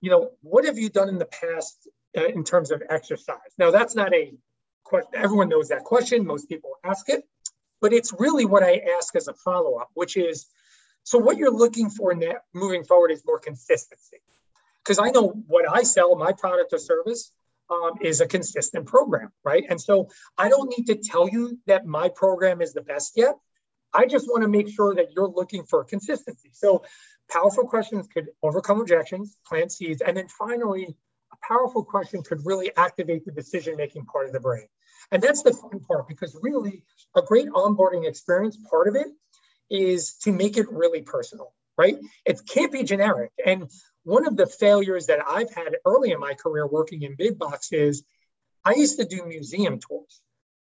you 0.01 0.11
know, 0.11 0.31
what 0.41 0.65
have 0.65 0.79
you 0.79 0.89
done 0.89 1.11
in 1.11 1.19
the 1.19 1.27
past 1.27 1.89
uh, 2.17 2.25
in 2.25 2.45
terms 2.45 2.71
of 2.71 2.83
exercise? 2.89 3.53
Now 3.59 3.71
that's 3.71 3.95
not 3.95 4.15
a 4.15 4.33
question. 4.85 5.11
Everyone 5.15 5.51
knows 5.51 5.69
that 5.69 5.85
question. 5.85 6.27
Most 6.27 6.49
people 6.49 6.71
ask 6.83 7.11
it, 7.11 7.25
but 7.83 7.93
it's 7.93 8.15
really 8.19 8.47
what 8.47 8.63
I 8.63 8.81
ask 8.97 9.15
as 9.17 9.29
a 9.29 9.35
follow 9.35 9.77
up, 9.77 9.91
which 9.93 10.17
is 10.17 10.47
so 11.07 11.19
what 11.19 11.37
you're 11.39 11.53
looking 11.53 11.89
for 11.89 12.15
now, 12.15 12.35
moving 12.53 12.83
forward 12.83 13.13
is 13.13 13.23
more 13.25 13.39
consistency. 13.39 14.17
Because 14.83 14.99
I 14.99 15.11
know 15.11 15.29
what 15.47 15.65
I 15.71 15.85
sell, 15.85 16.17
my 16.17 16.33
product 16.33 16.73
or 16.73 16.79
service, 16.79 17.31
um, 17.71 17.93
is 18.01 18.21
a 18.21 18.27
consistent 18.27 18.87
program, 18.87 19.31
right? 19.45 19.63
And 19.71 19.81
so 19.81 20.09
I 20.37 20.49
don't 20.49 20.69
need 20.77 20.87
to 20.87 20.97
tell 20.97 21.29
you 21.29 21.61
that 21.69 21.87
my 21.87 22.09
program 22.09 22.61
is 22.61 22.73
the 22.73 22.81
best 22.81 23.13
yet. 23.15 23.37
I 23.95 24.07
just 24.07 24.27
want 24.27 24.43
to 24.43 24.49
make 24.49 24.69
sure 24.69 24.97
that 24.97 25.13
you're 25.15 25.29
looking 25.29 25.63
for 25.63 25.85
consistency. 25.85 26.51
So 26.53 26.83
powerful 27.31 27.69
questions 27.69 28.09
could 28.13 28.27
overcome 28.43 28.81
objections, 28.81 29.37
plant 29.47 29.71
seeds, 29.71 30.03
and 30.03 30.17
then 30.17 30.27
finally, 30.27 30.97
a 31.33 31.37
powerful 31.47 31.85
question 31.85 32.25
could 32.25 32.45
really 32.45 32.73
activate 32.77 33.25
the 33.25 33.31
decision-making 33.31 34.07
part 34.07 34.27
of 34.27 34.33
the 34.33 34.41
brain. 34.41 34.67
And 35.13 35.23
that's 35.23 35.45
the 35.45 35.53
fun 35.53 35.79
part 35.87 36.09
because 36.09 36.37
really 36.43 36.83
a 37.15 37.23
great 37.23 37.49
onboarding 37.51 38.09
experience, 38.09 38.59
part 38.69 38.89
of 38.89 38.97
it 38.97 39.07
is 39.71 40.15
to 40.23 40.33
make 40.33 40.57
it 40.57 40.71
really 40.71 41.03
personal, 41.03 41.53
right? 41.77 41.97
It 42.25 42.41
can't 42.47 42.73
be 42.73 42.85
generic. 42.85 43.33
And 43.45 43.71
one 44.05 44.27
of 44.27 44.37
the 44.37 44.47
failures 44.47 45.07
that 45.07 45.21
I've 45.27 45.53
had 45.53 45.77
early 45.85 46.13
in 46.13 46.21
my 46.21 46.35
career 46.35 46.67
working 46.67 47.03
in 47.03 47.17
big 47.17 47.39
box 47.39 47.73
is 47.73 48.05
I 48.65 48.75
used 48.75 48.99
to 48.99 49.05
do 49.05 49.25
museum 49.27 49.79
tours. 49.79 50.21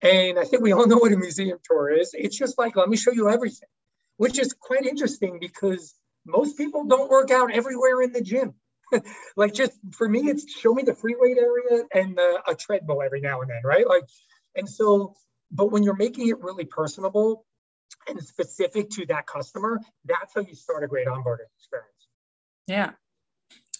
And 0.01 0.39
I 0.39 0.45
think 0.45 0.63
we 0.63 0.71
all 0.71 0.87
know 0.91 0.97
what 0.97 1.13
a 1.13 1.17
museum 1.17 1.59
tour 1.63 1.89
is. 1.89 2.11
It's 2.13 2.37
just 2.37 2.57
like, 2.57 2.75
let 2.75 2.89
me 2.89 2.97
show 2.97 3.11
you 3.11 3.29
everything, 3.29 3.69
which 4.17 4.39
is 4.39 4.53
quite 4.53 4.85
interesting 4.85 5.39
because 5.39 5.95
most 6.25 6.57
people 6.57 6.85
don't 6.85 7.09
work 7.09 7.31
out 7.31 7.51
everywhere 7.51 8.01
in 8.01 8.11
the 8.11 8.21
gym. 8.21 8.53
like 9.35 9.53
just 9.53 9.73
for 9.91 10.07
me, 10.07 10.21
it's 10.21 10.51
show 10.51 10.73
me 10.73 10.83
the 10.83 10.95
free 10.95 11.15
weight 11.17 11.37
area 11.37 11.83
and 11.93 12.17
the, 12.17 12.41
a 12.47 12.55
treadmill 12.55 13.01
every 13.01 13.21
now 13.21 13.41
and 13.41 13.49
then, 13.49 13.61
right? 13.63 13.87
Like, 13.87 14.03
and 14.55 14.67
so, 14.67 15.15
but 15.51 15.71
when 15.71 15.83
you're 15.83 15.95
making 15.95 16.29
it 16.29 16.39
really 16.39 16.65
personable, 16.65 17.45
and 18.07 18.21
specific 18.23 18.89
to 18.91 19.05
that 19.07 19.27
customer, 19.27 19.79
that's 20.05 20.33
how 20.33 20.41
you 20.41 20.55
start 20.55 20.83
a 20.83 20.87
great 20.87 21.07
onboarding 21.07 21.47
experience. 21.57 22.07
Yeah. 22.67 22.91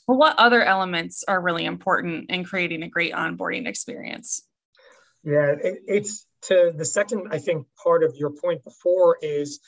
Well, 0.07 0.17
what 0.17 0.39
other 0.39 0.63
elements 0.63 1.23
are 1.27 1.39
really 1.39 1.65
important 1.65 2.31
in 2.31 2.43
creating 2.43 2.83
a 2.83 2.89
great 2.89 3.13
onboarding 3.13 3.67
experience? 3.67 4.41
Yeah, 5.23 5.55
it, 5.63 5.83
it's 5.87 6.25
to 6.43 6.73
the 6.75 6.85
second, 6.85 7.27
I 7.31 7.37
think, 7.37 7.67
part 7.83 8.03
of 8.03 8.15
your 8.15 8.31
point 8.31 8.63
before 8.63 9.17
is 9.21 9.59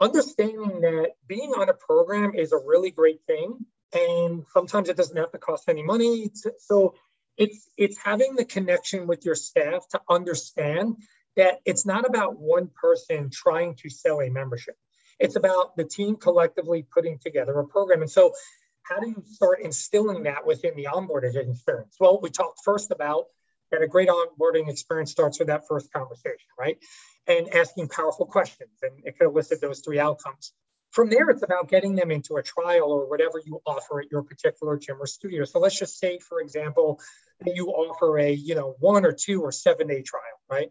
understanding 0.00 0.80
that 0.82 1.12
being 1.26 1.50
on 1.50 1.68
a 1.68 1.74
program 1.74 2.34
is 2.34 2.52
a 2.52 2.58
really 2.58 2.90
great 2.90 3.20
thing. 3.26 3.58
And 3.92 4.44
sometimes 4.52 4.88
it 4.88 4.96
doesn't 4.96 5.16
have 5.16 5.32
to 5.32 5.38
cost 5.38 5.68
any 5.68 5.82
money. 5.82 6.30
So 6.58 6.94
it's 7.36 7.68
it's 7.76 7.98
having 7.98 8.36
the 8.36 8.44
connection 8.44 9.06
with 9.06 9.24
your 9.24 9.34
staff 9.34 9.88
to 9.88 10.00
understand 10.08 10.96
that 11.40 11.60
it's 11.64 11.86
not 11.86 12.06
about 12.06 12.38
one 12.38 12.68
person 12.68 13.30
trying 13.32 13.74
to 13.76 13.88
sell 13.88 14.20
a 14.20 14.28
membership. 14.28 14.76
It's 15.18 15.36
about 15.36 15.74
the 15.74 15.84
team 15.84 16.16
collectively 16.16 16.86
putting 16.94 17.18
together 17.18 17.58
a 17.58 17.66
program. 17.66 18.02
And 18.02 18.10
so 18.10 18.34
how 18.82 19.00
do 19.00 19.08
you 19.08 19.24
start 19.24 19.60
instilling 19.62 20.24
that 20.24 20.46
within 20.46 20.76
the 20.76 20.88
onboarding 20.92 21.34
experience? 21.36 21.96
Well, 21.98 22.20
we 22.22 22.28
talked 22.28 22.60
first 22.62 22.90
about 22.90 23.24
that 23.70 23.80
a 23.80 23.88
great 23.88 24.10
onboarding 24.10 24.68
experience 24.68 25.12
starts 25.12 25.38
with 25.38 25.48
that 25.48 25.66
first 25.66 25.90
conversation, 25.94 26.48
right? 26.58 26.76
And 27.26 27.54
asking 27.54 27.88
powerful 27.88 28.26
questions. 28.26 28.76
And 28.82 28.92
it 29.04 29.18
could 29.18 29.28
elicit 29.28 29.62
those 29.62 29.80
three 29.80 29.98
outcomes. 29.98 30.52
From 30.90 31.08
there, 31.08 31.30
it's 31.30 31.42
about 31.42 31.70
getting 31.70 31.94
them 31.94 32.10
into 32.10 32.36
a 32.36 32.42
trial 32.42 32.92
or 32.92 33.08
whatever 33.08 33.40
you 33.46 33.62
offer 33.64 34.00
at 34.00 34.10
your 34.10 34.24
particular 34.24 34.76
gym 34.76 34.96
or 35.00 35.06
studio. 35.06 35.44
So 35.44 35.58
let's 35.58 35.78
just 35.78 35.98
say, 35.98 36.18
for 36.18 36.40
example, 36.40 37.00
that 37.40 37.54
you 37.54 37.68
offer 37.68 38.18
a, 38.18 38.30
you 38.30 38.56
know, 38.56 38.74
one 38.80 39.06
or 39.06 39.12
two 39.12 39.40
or 39.40 39.52
seven 39.52 39.86
day 39.86 40.02
trial, 40.02 40.40
right? 40.50 40.70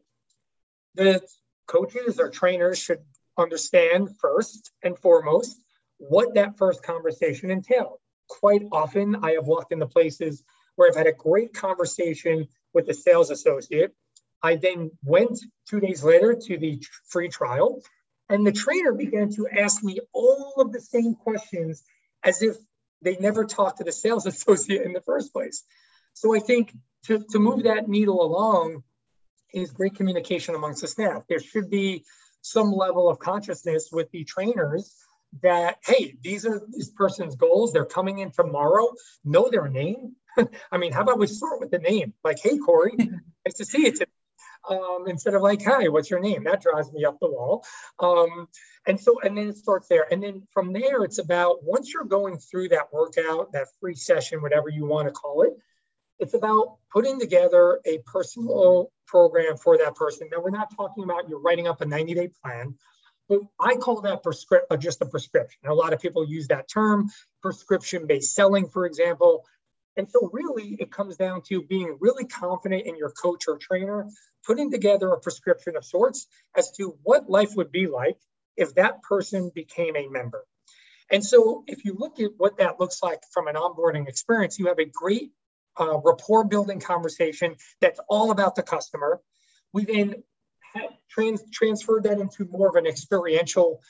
The 1.00 1.22
coaches 1.65 2.20
or 2.20 2.29
trainers 2.29 2.77
should 2.77 3.00
understand 3.38 4.18
first 4.20 4.70
and 4.84 5.00
foremost 5.00 5.58
what 5.98 6.34
that 6.34 6.58
first 6.58 6.84
conversation 6.84 7.51
entailed. 7.51 8.00
Quite 8.27 8.63
often, 8.74 9.15
I 9.24 9.32
have 9.32 9.48
walked 9.48 9.72
into 9.72 9.88
places 9.88 10.44
where 10.75 10.89
I've 10.89 10.98
had 10.98 11.08
a 11.08 11.13
great 11.13 11.53
conversation 11.53 12.50
with 12.74 12.86
the 12.86 12.94
sales 12.94 13.29
associate. 13.32 13.94
I 14.44 14.58
then 14.58 14.91
went 15.01 15.39
two 15.70 15.79
days 15.79 16.03
later 16.03 16.34
to 16.34 16.58
the 16.58 16.84
free 17.08 17.29
trial, 17.29 17.82
and 18.27 18.46
the 18.46 18.51
trainer 18.51 18.91
began 18.91 19.32
to 19.36 19.48
ask 19.48 19.82
me 19.82 20.01
all 20.12 20.56
of 20.58 20.74
the 20.74 20.82
same 20.82 21.15
questions 21.15 21.82
as 22.25 22.41
if 22.41 22.58
they 23.01 23.15
never 23.15 23.46
talked 23.46 23.77
to 23.77 23.86
the 23.86 23.94
sales 23.94 24.25
associate 24.34 24.82
in 24.82 24.91
the 24.91 25.01
first 25.01 25.32
place. 25.32 25.63
So 26.13 26.36
I 26.36 26.39
think 26.39 26.74
to, 27.06 27.24
to 27.32 27.39
move 27.39 27.63
that 27.63 27.88
needle 27.88 28.22
along 28.22 28.84
is 29.53 29.72
great 29.72 29.96
communication 29.96 30.56
amongst 30.56 30.82
the 30.82 30.88
staff. 30.88 31.24
There 31.27 31.39
should 31.39 31.70
be 31.70 32.03
some 32.41 32.72
level 32.72 33.10
of 33.10 33.20
consciousness 33.20 33.89
with 33.91 34.10
the 34.12 34.24
trainers 34.24 34.96
that 35.44 35.77
hey 35.86 36.15
these 36.22 36.46
are 36.46 36.62
this 36.72 36.89
person's 36.89 37.36
goals. 37.36 37.72
They're 37.72 37.86
coming 37.86 38.20
in 38.20 38.32
tomorrow. 38.32 38.89
Know 39.24 39.50
their 39.50 39.68
name. 39.68 40.15
I 40.72 40.77
mean 40.77 40.91
how 40.91 41.01
about 41.01 41.20
we 41.20 41.27
start 41.27 41.60
with 41.60 41.72
the 41.72 41.79
name? 41.79 42.13
Like 42.24 42.39
hey 42.41 42.58
corey 42.58 42.94
nice 42.98 43.56
to 43.58 43.65
see 43.65 43.86
you 43.86 43.91
today. 43.91 44.06
Um, 44.70 45.06
instead 45.08 45.36
of 45.36 45.41
like 45.41 45.63
hi 45.63 45.89
what's 45.89 46.10
your 46.10 46.20
name? 46.20 46.46
That 46.46 46.62
drives 46.62 46.91
me 46.91 47.06
up 47.06 47.18
the 47.20 47.29
wall. 47.29 47.63
Um, 48.00 48.48
and 48.88 49.00
so 49.00 49.20
and 49.22 49.38
then 49.38 49.50
it 49.50 49.58
starts 49.58 49.88
there. 49.88 50.12
And 50.12 50.24
then 50.24 50.48
from 50.51 50.74
there 50.74 51.03
it's 51.03 51.20
about 51.20 51.63
once 51.63 51.94
you're 51.94 52.06
going 52.06 52.39
through 52.39 52.70
that 52.70 52.91
workout 52.91 53.51
that 53.53 53.68
free 53.79 53.96
session 53.96 54.41
whatever 54.41 54.70
you 54.70 54.86
want 54.86 55.08
to 55.08 55.12
call 55.12 55.44
it 55.44 55.53
it's 56.20 56.34
about 56.34 56.78
putting 56.92 57.20
together 57.20 57.80
a 57.86 58.00
personal 58.00 58.92
program 59.08 59.58
for 59.58 59.78
that 59.78 59.96
person. 59.96 60.30
Now, 60.32 60.42
we're 60.42 60.50
not 60.50 60.76
talking 60.76 61.04
about 61.04 61.30
you're 61.30 61.40
writing 61.40 61.68
up 61.68 61.82
a 61.82 61.86
90 61.86 62.14
day 62.14 62.30
plan, 62.44 62.76
but 63.30 63.40
I 63.60 63.76
call 63.76 64.02
that 64.02 64.24
prescri- 64.24 64.66
uh, 64.70 64.78
just 64.78 65.02
a 65.02 65.06
prescription. 65.06 65.60
a 65.66 65.74
lot 65.74 65.94
of 65.94 66.02
people 66.02 66.28
use 66.28 66.48
that 66.48 66.68
term, 66.68 67.10
prescription 67.42 68.06
based 68.06 68.36
selling, 68.36 68.68
for 68.68 68.86
example. 68.86 69.46
And 69.96 70.10
so, 70.10 70.30
really, 70.32 70.78
it 70.80 70.92
comes 70.92 71.18
down 71.18 71.42
to 71.44 71.62
being 71.62 71.98
really 72.00 72.26
confident 72.26 72.86
in 72.86 72.96
your 72.96 73.12
coach 73.12 73.46
or 73.48 73.58
trainer, 73.58 74.08
putting 74.46 74.72
together 74.72 75.10
a 75.12 75.20
prescription 75.20 75.76
of 75.76 75.86
sorts 75.86 76.28
as 76.56 76.72
to 76.74 76.98
what 77.04 77.30
life 77.30 77.52
would 77.56 77.72
be 77.72 77.88
like 77.88 78.18
if 78.56 78.76
that 78.76 79.02
person 79.04 79.52
became 79.54 79.96
a 79.96 80.08
member. 80.08 80.46
And 81.12 81.26
so, 81.26 81.64
if 81.68 81.86
you 81.86 81.96
look 81.98 82.20
at 82.20 82.32
what 82.38 82.58
that 82.58 82.80
looks 82.80 83.02
like 83.02 83.22
from 83.34 83.48
an 83.48 83.56
onboarding 83.56 84.08
experience, 84.08 84.60
you 84.60 84.68
have 84.68 84.80
a 84.80 84.86
great 84.86 85.32
uh, 85.80 85.98
rapport 86.04 86.44
building 86.44 86.80
conversation 86.80 87.56
that's 87.80 88.00
all 88.10 88.32
about 88.32 88.56
the 88.56 88.64
customer. 88.64 89.22
We 89.74 89.86
then 89.86 90.24
trans- 91.10 91.50
transferred 91.52 92.04
that 92.04 92.20
into 92.20 92.46
more 92.46 92.70
of 92.70 92.76
an 92.76 92.86
experiential 92.86 93.82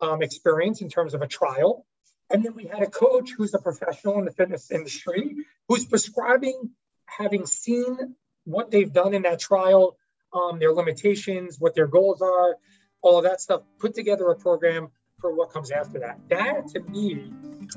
um, 0.00 0.22
experience 0.22 0.80
in 0.80 0.88
terms 0.88 1.14
of 1.14 1.22
a 1.22 1.26
trial. 1.26 1.86
And 2.30 2.44
then 2.44 2.54
we 2.54 2.66
had 2.66 2.82
a 2.82 2.90
coach 2.90 3.30
who's 3.36 3.54
a 3.54 3.58
professional 3.58 4.18
in 4.18 4.24
the 4.24 4.32
fitness 4.32 4.70
industry 4.70 5.36
who's 5.66 5.86
prescribing, 5.86 6.70
having 7.06 7.46
seen 7.46 8.14
what 8.44 8.70
they've 8.70 8.92
done 8.92 9.14
in 9.14 9.22
that 9.22 9.40
trial, 9.40 9.96
um, 10.32 10.58
their 10.58 10.72
limitations, 10.72 11.56
what 11.58 11.74
their 11.74 11.86
goals 11.86 12.20
are, 12.20 12.56
all 13.00 13.18
of 13.18 13.24
that 13.24 13.40
stuff, 13.40 13.62
put 13.78 13.94
together 13.94 14.28
a 14.28 14.36
program 14.36 14.88
for 15.20 15.34
what 15.34 15.50
comes 15.50 15.70
after 15.70 16.00
that. 16.00 16.18
That 16.28 16.68
to 16.68 16.80
me 16.80 17.32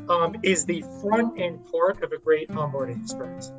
um, 0.10 0.36
is 0.44 0.66
the 0.66 0.84
front 1.02 1.40
end 1.40 1.60
part 1.72 2.04
of 2.04 2.12
a 2.12 2.18
great 2.18 2.50
onboarding 2.50 3.02
experience. 3.02 3.52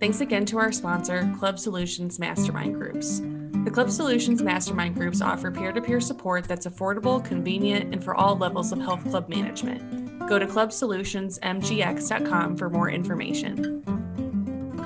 Thanks 0.00 0.20
again 0.20 0.44
to 0.46 0.58
our 0.58 0.72
sponsor, 0.72 1.32
Club 1.38 1.56
Solutions 1.58 2.18
Mastermind 2.18 2.74
Groups. 2.74 3.20
The 3.64 3.70
Club 3.70 3.90
Solutions 3.90 4.42
Mastermind 4.42 4.96
Groups 4.96 5.22
offer 5.22 5.50
peer 5.50 5.72
to 5.72 5.80
peer 5.80 6.00
support 6.00 6.44
that's 6.44 6.66
affordable, 6.66 7.24
convenient, 7.24 7.94
and 7.94 8.04
for 8.04 8.14
all 8.14 8.36
levels 8.36 8.72
of 8.72 8.80
health 8.80 9.08
club 9.08 9.30
management. 9.30 10.28
Go 10.28 10.38
to 10.38 10.46
clubsolutionsmgx.com 10.46 12.56
for 12.56 12.68
more 12.68 12.90
information. 12.90 14.03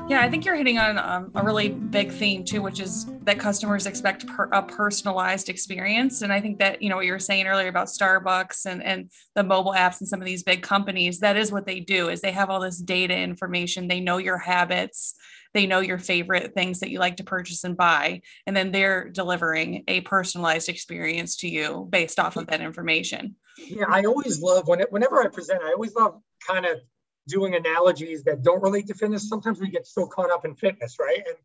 Yeah, 0.09 0.23
I 0.23 0.31
think 0.31 0.47
you're 0.47 0.57
hitting 0.57 0.79
on 0.79 0.97
um, 0.97 1.31
a 1.35 1.45
really 1.45 1.69
big 1.69 2.11
theme 2.11 2.43
too, 2.43 2.63
which 2.63 2.81
is 2.81 3.05
that 3.25 3.39
customers 3.39 3.85
expect 3.85 4.27
per- 4.27 4.49
a 4.53 4.63
personalized 4.63 5.51
experience. 5.51 6.23
And 6.23 6.33
I 6.33 6.41
think 6.41 6.59
that 6.61 6.81
you 6.81 6.89
know 6.89 6.97
what 6.97 7.05
you 7.05 7.13
were 7.13 7.19
saying 7.19 7.47
earlier 7.47 7.69
about 7.69 7.89
Starbucks 7.89 8.65
and 8.65 8.83
and 8.83 9.11
the 9.35 9.45
mobile 9.45 9.75
apps 9.75 10.01
and 10.01 10.09
some 10.09 10.19
of 10.19 10.25
these 10.25 10.43
big 10.43 10.63
companies. 10.63 11.21
That 11.21 11.37
is 11.37 11.53
what 11.53 11.67
they 11.67 11.81
do 11.81 12.09
is 12.09 12.23
they 12.23 12.33
have 12.33 12.49
all 12.49 12.61
this 12.61 12.79
data 12.79 13.15
information. 13.15 13.87
They 13.87 14.01
know 14.01 14.17
your 14.17 14.39
habits. 14.39 15.15
They 15.53 15.67
know 15.67 15.81
your 15.81 15.99
favorite 15.99 16.55
things 16.55 16.81
that 16.81 16.89
you 16.89 17.01
like 17.01 17.19
to 17.19 17.25
purchase 17.25 17.65
and 17.65 17.77
buy, 17.77 18.23
and 18.47 18.57
then 18.57 18.73
they're 18.73 19.11
delivering 19.11 19.85
a 19.89 20.01
personalized 20.03 20.71
experience 20.71 21.37
to 21.37 21.49
you 21.51 21.87
based 21.91 22.19
off 22.19 22.37
of 22.37 22.47
that 22.47 22.63
information. 22.63 23.37
Yeah, 23.59 23.87
I 23.89 24.05
always 24.05 24.41
love 24.41 24.69
when 24.69 24.81
it, 24.81 24.91
whenever 24.91 25.21
I 25.21 25.29
present, 25.29 25.63
I 25.63 25.73
always 25.73 25.95
love 25.95 26.23
kind 26.47 26.65
of 26.65 26.79
doing 27.29 27.55
analogies 27.55 28.25
that 28.25 28.43
don't 28.43 28.63
relate 28.63 28.87
to 28.89 28.95
fitness. 28.95 29.29
Sometimes 29.29 29.61
we 29.61 29.71
get 29.71 29.87
so 29.87 30.07
caught 30.07 30.31
up 30.31 30.45
in 30.45 30.55
fitness, 30.55 30.97
right? 30.99 31.23
And 31.27 31.37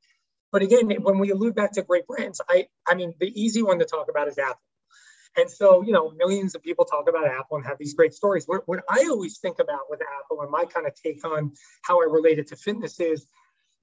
but 0.52 0.62
again, 0.62 0.90
when 1.02 1.20
we 1.20 1.32
allude 1.32 1.56
back 1.56 1.74
to 1.74 1.84
great 1.84 2.08
brands, 2.08 2.42
I 2.50 2.68
I 2.88 2.96
mean 2.96 3.14
the 3.20 3.32
easy 3.40 3.62
one 3.62 3.80
to 3.80 3.86
talk 3.86 4.08
about 4.10 4.28
is 4.28 4.38
Apple. 4.38 4.62
And 5.36 5.50
so, 5.50 5.82
you 5.82 5.94
know, 5.94 6.12
millions 6.12 6.54
of 6.54 6.62
people 6.62 6.86
talk 6.86 7.10
about 7.10 7.26
Apple 7.26 7.58
and 7.58 7.66
have 7.66 7.80
these 7.80 7.96
great 7.96 8.14
stories. 8.14 8.46
What, 8.46 8.68
what 8.68 8.84
I 8.88 9.08
always 9.10 9.40
think 9.40 9.58
about 9.60 9.90
with 9.90 10.00
Apple 10.02 10.42
and 10.42 10.52
my 10.52 10.66
kind 10.66 10.86
of 10.86 10.94
take 10.94 11.26
on 11.26 11.54
how 11.82 12.02
I 12.02 12.06
relate 12.06 12.38
it 12.38 12.50
to 12.50 12.56
fitness 12.56 13.00
is, 13.00 13.26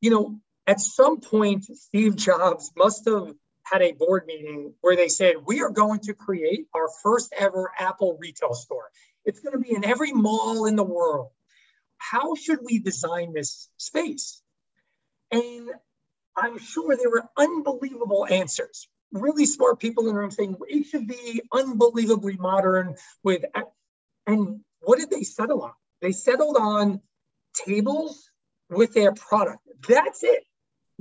you 0.01 0.11
know, 0.11 0.41
at 0.69 0.79
some 0.81 1.21
point, 1.21 1.65
Steve 1.65 2.15
Jobs 2.15 2.71
must 2.77 3.05
have 3.07 3.35
had 3.65 3.83
a 3.83 3.93
board 3.93 4.27
meeting 4.27 4.75
where 4.81 4.95
they 4.95 5.09
said, 5.09 5.37
we 5.45 5.61
are 5.63 5.71
going 5.71 5.99
to 6.01 6.15
create 6.15 6.67
our 6.73 6.89
first 7.03 7.33
ever 7.37 7.73
Apple 7.77 8.17
retail 8.21 8.55
store. 8.55 8.91
It's 9.25 9.41
going 9.41 9.53
to 9.53 9.59
be 9.59 9.75
in 9.75 9.85
every 9.85 10.13
mall 10.13 10.67
in 10.67 10.77
the 10.77 10.85
world 10.85 11.31
how 12.01 12.35
should 12.35 12.59
we 12.65 12.79
design 12.79 13.33
this 13.33 13.69
space? 13.77 14.43
And 15.31 15.71
I'm 16.37 16.59
sure 16.59 16.97
there 16.97 17.11
were 17.11 17.29
unbelievable 17.37 18.27
answers. 18.29 18.89
Really 19.13 19.45
smart 19.45 19.79
people 19.79 20.09
in 20.09 20.15
the 20.15 20.21
room 20.21 20.31
saying 20.31 20.57
it 20.69 20.87
should 20.87 21.07
be 21.07 21.43
unbelievably 21.53 22.37
modern 22.39 22.97
with 23.23 23.45
and 24.27 24.61
what 24.81 24.99
did 24.99 25.11
they 25.11 25.25
settle 25.25 25.63
on? 25.63 25.73
They 26.01 26.13
settled 26.13 26.57
on 26.57 27.01
tables 27.67 28.31
with 28.71 28.95
their 28.95 29.13
product. 29.13 29.59
That's 29.87 30.23
it. 30.23 30.45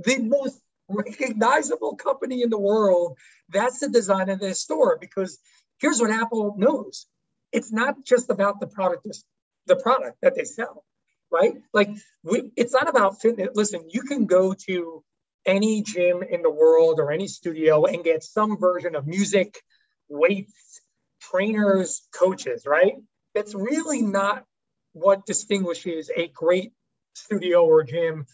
The 0.00 0.18
most 0.18 0.60
recognizable 0.88 1.96
company 1.96 2.42
in 2.42 2.50
the 2.50 2.58
world. 2.58 3.16
That's 3.48 3.78
the 3.78 3.88
design 3.88 4.28
of 4.28 4.40
their 4.40 4.54
store 4.54 4.98
because 5.00 5.38
here's 5.78 6.00
what 6.00 6.10
Apple 6.10 6.56
knows. 6.58 7.06
It's 7.52 7.72
not 7.72 8.04
just 8.04 8.28
about 8.28 8.60
the 8.60 8.66
product, 8.66 9.06
the 9.66 9.76
product 9.76 10.18
that 10.22 10.34
they 10.34 10.44
sell 10.44 10.84
right? 11.30 11.54
Like 11.72 11.90
we, 12.22 12.50
it's 12.56 12.72
not 12.72 12.88
about 12.88 13.20
fitness. 13.20 13.48
Listen, 13.54 13.88
you 13.90 14.02
can 14.02 14.26
go 14.26 14.54
to 14.66 15.02
any 15.46 15.82
gym 15.82 16.22
in 16.22 16.42
the 16.42 16.50
world 16.50 17.00
or 17.00 17.12
any 17.12 17.26
studio 17.26 17.84
and 17.84 18.04
get 18.04 18.22
some 18.22 18.58
version 18.58 18.94
of 18.94 19.06
music, 19.06 19.62
weights, 20.08 20.80
trainers, 21.20 22.06
coaches, 22.14 22.64
right? 22.66 22.94
That's 23.34 23.54
really 23.54 24.02
not 24.02 24.44
what 24.92 25.24
distinguishes 25.26 26.10
a 26.14 26.28
great 26.28 26.72
studio 27.14 27.64
or 27.64 27.84
gym 27.84 28.26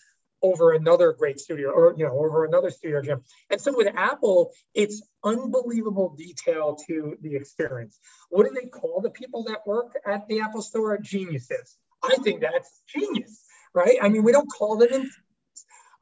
over 0.42 0.72
another 0.72 1.12
great 1.12 1.40
studio 1.40 1.70
or 1.70 1.94
you 1.96 2.04
know 2.04 2.12
over 2.12 2.44
another 2.44 2.70
studio 2.70 2.98
or 2.98 3.02
gym 3.02 3.22
and 3.50 3.60
so 3.60 3.74
with 3.74 3.88
apple 3.96 4.52
it's 4.74 5.02
unbelievable 5.24 6.14
detail 6.16 6.76
to 6.86 7.16
the 7.22 7.34
experience 7.34 7.98
what 8.28 8.44
do 8.44 8.54
they 8.54 8.68
call 8.68 9.00
the 9.00 9.10
people 9.10 9.44
that 9.44 9.66
work 9.66 9.96
at 10.06 10.28
the 10.28 10.40
apple 10.40 10.60
store 10.60 10.98
geniuses 10.98 11.78
I 12.02 12.16
think 12.16 12.40
that's 12.40 12.82
genius, 12.88 13.44
right? 13.74 13.98
I 14.00 14.08
mean, 14.08 14.22
we 14.22 14.32
don't 14.32 14.48
call 14.48 14.76
them 14.76 14.88
employees. 14.88 15.12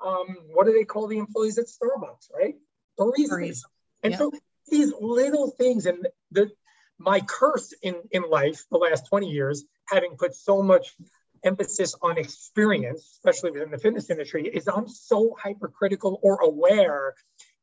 Um, 0.04 0.36
what 0.52 0.66
do 0.66 0.72
they 0.72 0.84
call 0.84 1.06
the 1.06 1.18
employees 1.18 1.58
at 1.58 1.66
Starbucks, 1.66 2.30
right? 2.34 2.54
Baristas. 2.98 3.60
And 4.02 4.14
so 4.14 4.32
these 4.68 4.92
little 5.00 5.50
things, 5.50 5.86
and 5.86 6.06
the 6.30 6.50
my 6.98 7.20
curse 7.20 7.72
in, 7.82 7.96
in 8.12 8.22
life 8.22 8.64
the 8.70 8.78
last 8.78 9.08
20 9.08 9.28
years, 9.28 9.64
having 9.88 10.16
put 10.16 10.34
so 10.34 10.62
much 10.62 10.94
emphasis 11.42 11.94
on 12.02 12.18
experience, 12.18 13.00
especially 13.16 13.50
within 13.50 13.70
the 13.70 13.78
fitness 13.78 14.10
industry, 14.10 14.46
is 14.46 14.68
I'm 14.68 14.88
so 14.88 15.36
hypercritical 15.42 16.20
or 16.22 16.36
aware 16.36 17.14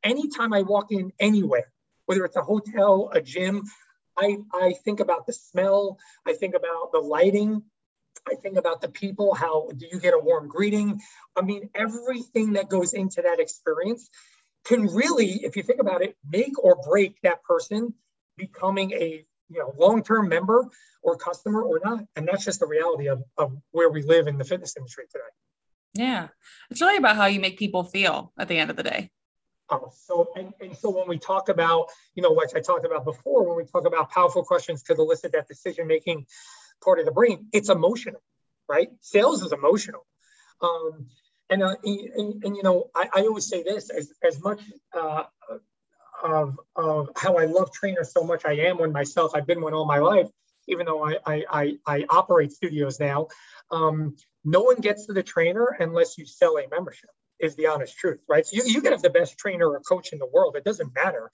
anytime 0.03 0.53
I 0.53 0.61
walk 0.61 0.91
in 0.91 1.11
anywhere, 1.19 1.71
whether 2.05 2.25
it's 2.25 2.35
a 2.35 2.41
hotel, 2.41 3.09
a 3.13 3.21
gym, 3.21 3.63
I, 4.17 4.37
I 4.53 4.73
think 4.83 4.99
about 4.99 5.25
the 5.25 5.33
smell, 5.33 5.97
I 6.27 6.33
think 6.33 6.53
about 6.53 6.91
the 6.91 6.99
lighting, 6.99 7.63
I 8.29 8.35
think 8.35 8.57
about 8.57 8.81
the 8.81 8.89
people, 8.89 9.33
how 9.33 9.69
do 9.75 9.87
you 9.91 9.99
get 9.99 10.13
a 10.13 10.19
warm 10.19 10.47
greeting? 10.47 11.01
I 11.35 11.41
mean, 11.41 11.69
everything 11.73 12.53
that 12.53 12.69
goes 12.69 12.93
into 12.93 13.21
that 13.23 13.39
experience 13.39 14.09
can 14.65 14.85
really, 14.85 15.43
if 15.43 15.55
you 15.55 15.63
think 15.63 15.79
about 15.79 16.01
it, 16.01 16.15
make 16.29 16.63
or 16.63 16.77
break 16.87 17.19
that 17.23 17.43
person 17.43 17.93
becoming 18.37 18.91
a 18.93 19.25
you 19.49 19.59
know 19.59 19.73
long-term 19.77 20.29
member 20.29 20.65
or 21.03 21.17
customer 21.17 21.61
or 21.61 21.81
not. 21.83 22.05
And 22.15 22.27
that's 22.27 22.45
just 22.45 22.59
the 22.59 22.67
reality 22.67 23.07
of, 23.07 23.23
of 23.37 23.57
where 23.71 23.89
we 23.89 24.03
live 24.03 24.27
in 24.27 24.37
the 24.37 24.43
fitness 24.43 24.77
industry 24.77 25.05
today. 25.11 25.23
Yeah. 25.93 26.27
It's 26.69 26.81
really 26.81 26.97
about 26.97 27.15
how 27.17 27.25
you 27.25 27.39
make 27.39 27.57
people 27.57 27.83
feel 27.83 28.31
at 28.37 28.47
the 28.47 28.57
end 28.57 28.69
of 28.69 28.77
the 28.77 28.83
day. 28.83 29.09
Oh, 29.69 29.89
so 29.93 30.29
and, 30.35 30.53
and 30.59 30.75
so 30.75 30.89
when 30.89 31.07
we 31.07 31.17
talk 31.17 31.49
about, 31.49 31.87
you 32.13 32.21
know, 32.21 32.31
like 32.31 32.55
I 32.55 32.59
talked 32.59 32.85
about 32.85 33.05
before, 33.05 33.47
when 33.47 33.57
we 33.57 33.65
talk 33.65 33.85
about 33.87 34.11
powerful 34.11 34.43
questions 34.43 34.83
to 34.83 34.93
elicit 34.93 35.31
that 35.31 35.47
decision 35.47 35.87
making 35.87 36.25
part 36.83 36.99
of 36.99 37.05
the 37.05 37.11
brain, 37.11 37.47
it's 37.53 37.69
emotional, 37.69 38.21
right? 38.67 38.89
Sales 39.01 39.41
is 39.43 39.51
emotional. 39.51 40.05
Um, 40.61 41.07
and, 41.49 41.63
uh, 41.63 41.75
and, 41.83 42.43
and, 42.43 42.55
you 42.55 42.63
know, 42.63 42.89
I, 42.95 43.09
I 43.13 43.21
always 43.21 43.47
say 43.47 43.63
this 43.63 43.89
as, 43.89 44.11
as 44.23 44.41
much 44.41 44.61
uh, 44.93 45.23
of, 46.23 46.57
of 46.75 47.09
how 47.15 47.37
I 47.37 47.45
love 47.45 47.71
trainers 47.73 48.13
so 48.13 48.23
much, 48.23 48.45
I 48.45 48.53
am 48.53 48.77
one 48.77 48.91
myself. 48.91 49.31
I've 49.35 49.47
been 49.47 49.61
one 49.61 49.73
all 49.73 49.85
my 49.85 49.97
life, 49.97 50.29
even 50.67 50.85
though 50.85 51.05
I, 51.05 51.17
I, 51.25 51.43
I, 51.51 51.77
I 51.85 52.05
operate 52.09 52.51
studios 52.51 52.99
now. 52.99 53.27
Um, 53.69 54.15
no 54.45 54.61
one 54.61 54.77
gets 54.77 55.07
to 55.07 55.13
the 55.13 55.23
trainer 55.23 55.75
unless 55.79 56.17
you 56.17 56.25
sell 56.25 56.57
a 56.57 56.67
membership 56.69 57.09
is 57.39 57.55
the 57.55 57.67
honest 57.67 57.97
truth, 57.97 58.19
right? 58.29 58.45
So 58.45 58.55
you, 58.57 58.63
you 58.65 58.81
can 58.81 58.91
have 58.91 59.01
the 59.01 59.09
best 59.09 59.37
trainer 59.37 59.67
or 59.67 59.79
coach 59.79 60.13
in 60.13 60.19
the 60.19 60.27
world. 60.27 60.55
It 60.55 60.63
doesn't 60.63 60.93
matter. 60.93 61.31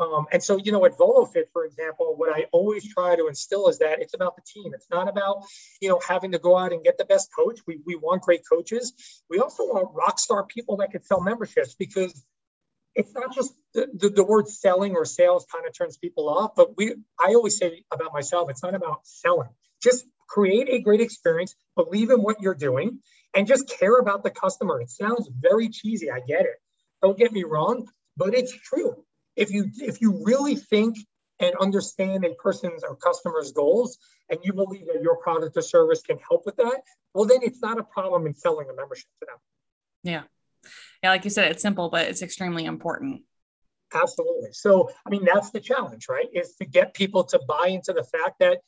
Um, 0.00 0.26
and 0.32 0.42
so, 0.42 0.56
you 0.56 0.72
know, 0.72 0.86
at 0.86 0.96
VoloFit, 0.96 1.44
for 1.52 1.66
example, 1.66 2.14
what 2.16 2.34
I 2.34 2.46
always 2.52 2.90
try 2.92 3.16
to 3.16 3.26
instill 3.26 3.68
is 3.68 3.78
that 3.80 4.00
it's 4.00 4.14
about 4.14 4.34
the 4.34 4.42
team. 4.42 4.72
It's 4.74 4.88
not 4.90 5.08
about, 5.08 5.44
you 5.82 5.90
know, 5.90 6.00
having 6.06 6.32
to 6.32 6.38
go 6.38 6.56
out 6.56 6.72
and 6.72 6.82
get 6.82 6.96
the 6.96 7.04
best 7.04 7.28
coach. 7.36 7.60
We, 7.66 7.80
we 7.84 7.96
want 7.96 8.22
great 8.22 8.40
coaches. 8.50 8.94
We 9.28 9.40
also 9.40 9.64
want 9.64 9.94
rock 9.94 10.18
star 10.18 10.46
people 10.46 10.78
that 10.78 10.90
can 10.90 11.02
sell 11.02 11.20
memberships 11.20 11.74
because 11.74 12.24
it's 12.94 13.12
not 13.14 13.34
just 13.34 13.52
the, 13.74 13.88
the, 13.92 14.08
the 14.08 14.24
word 14.24 14.48
selling 14.48 14.94
or 14.96 15.04
sales 15.04 15.46
kind 15.52 15.66
of 15.66 15.76
turns 15.76 15.98
people 15.98 16.28
off, 16.28 16.52
but 16.56 16.76
we, 16.78 16.94
I 17.18 17.34
always 17.34 17.58
say 17.58 17.84
about 17.92 18.12
myself, 18.14 18.48
it's 18.48 18.62
not 18.62 18.74
about 18.74 19.00
selling. 19.04 19.50
Just 19.82 20.06
create 20.28 20.68
a 20.70 20.80
great 20.80 21.00
experience, 21.00 21.54
believe 21.76 22.10
in 22.10 22.22
what 22.22 22.40
you're 22.40 22.54
doing, 22.54 23.00
and 23.34 23.46
just 23.46 23.68
care 23.68 23.98
about 23.98 24.22
the 24.22 24.30
customer. 24.30 24.80
It 24.80 24.90
sounds 24.90 25.28
very 25.28 25.68
cheesy. 25.68 26.10
I 26.10 26.20
get 26.20 26.42
it. 26.42 26.56
Don't 27.02 27.18
get 27.18 27.32
me 27.32 27.44
wrong, 27.44 27.86
but 28.16 28.34
it's 28.34 28.52
true. 28.52 29.04
If 29.36 29.50
you 29.50 29.70
if 29.78 30.00
you 30.00 30.22
really 30.24 30.56
think 30.56 30.96
and 31.38 31.54
understand 31.60 32.24
a 32.24 32.34
person's 32.34 32.84
or 32.84 32.96
customer's 32.96 33.52
goals 33.52 33.98
and 34.28 34.38
you 34.42 34.52
believe 34.52 34.86
that 34.86 35.02
your 35.02 35.16
product 35.16 35.56
or 35.56 35.62
service 35.62 36.02
can 36.02 36.18
help 36.28 36.44
with 36.46 36.56
that, 36.56 36.82
well 37.14 37.24
then 37.24 37.40
it's 37.42 37.62
not 37.62 37.78
a 37.78 37.84
problem 37.84 38.26
in 38.26 38.34
selling 38.34 38.68
a 38.68 38.74
membership 38.74 39.08
to 39.20 39.26
them. 39.26 39.36
Yeah. 40.02 40.22
Yeah, 41.02 41.10
like 41.10 41.24
you 41.24 41.30
said, 41.30 41.50
it's 41.50 41.62
simple, 41.62 41.88
but 41.88 42.08
it's 42.08 42.22
extremely 42.22 42.66
important. 42.66 43.22
Absolutely. 43.92 44.52
So, 44.52 44.90
I 45.06 45.10
mean, 45.10 45.24
that's 45.24 45.50
the 45.50 45.60
challenge, 45.60 46.06
right? 46.08 46.28
Is 46.32 46.54
to 46.56 46.64
get 46.64 46.94
people 46.94 47.24
to 47.24 47.40
buy 47.48 47.68
into 47.68 47.92
the 47.92 48.04
fact 48.04 48.38
that 48.40 48.58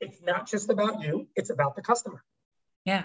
it's 0.00 0.22
not 0.22 0.48
just 0.48 0.70
about 0.70 1.02
you, 1.02 1.28
it's 1.36 1.50
about 1.50 1.76
the 1.76 1.82
customer. 1.82 2.22
Yeah. 2.84 3.04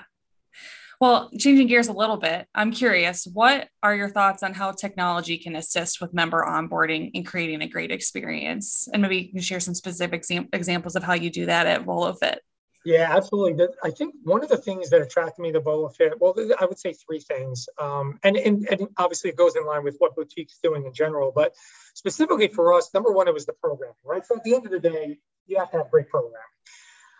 Well, 1.00 1.30
changing 1.38 1.68
gears 1.68 1.90
a 1.90 1.94
little 1.94 2.18
bit, 2.18 2.48
I'm 2.56 2.72
curious, 2.72 3.28
what 3.32 3.68
are 3.84 3.96
your 3.96 4.10
thoughts 4.10 4.42
on 4.42 4.56
how 4.56 4.72
technology 4.72 5.38
can 5.38 5.56
assist 5.56 6.02
with 6.02 6.12
member 6.12 6.44
onboarding 6.44 7.12
and 7.14 7.26
creating 7.26 7.62
a 7.62 7.68
great 7.68 7.92
experience? 7.92 8.88
And 8.92 9.04
maybe 9.04 9.18
you 9.18 9.32
can 9.32 9.42
share 9.42 9.60
some 9.60 9.76
specific 9.76 10.26
examples 10.54 10.96
of 10.96 11.04
how 11.04 11.14
you 11.14 11.30
do 11.30 11.46
that 11.46 11.68
at 11.68 11.86
VoloFit. 11.86 12.38
Yeah, 12.84 13.16
absolutely. 13.16 13.68
I 13.84 13.92
think 13.92 14.16
one 14.24 14.42
of 14.42 14.50
the 14.50 14.58
things 14.58 14.90
that 14.90 15.02
attracted 15.02 15.42
me 15.42 15.52
to 15.52 15.60
VoloFit, 15.60 16.14
well, 16.20 16.34
I 16.60 16.66
would 16.66 16.80
say 16.80 16.94
three 16.94 17.20
things. 17.20 17.68
Um, 17.78 18.18
and, 18.24 18.36
and, 18.38 18.66
and 18.72 18.88
obviously 18.98 19.30
it 19.30 19.36
goes 19.36 19.56
in 19.56 19.66
line 19.66 19.84
with 19.84 19.98
what 20.00 20.16
boutique's 20.16 20.58
doing 20.64 20.86
in 20.86 20.94
general, 20.94 21.32
but 21.36 21.54
specifically 21.94 22.48
for 22.48 22.74
us, 22.74 22.92
number 22.94 23.12
one, 23.12 23.28
it 23.28 23.34
was 23.34 23.46
the 23.46 23.54
programming, 23.54 23.94
right? 24.04 24.26
So 24.26 24.38
at 24.38 24.44
the 24.44 24.56
end 24.56 24.66
of 24.66 24.72
the 24.72 24.80
day, 24.80 25.20
you 25.46 25.60
have 25.60 25.70
to 25.72 25.78
have 25.78 25.92
great 25.92 26.10
programming. 26.10 26.40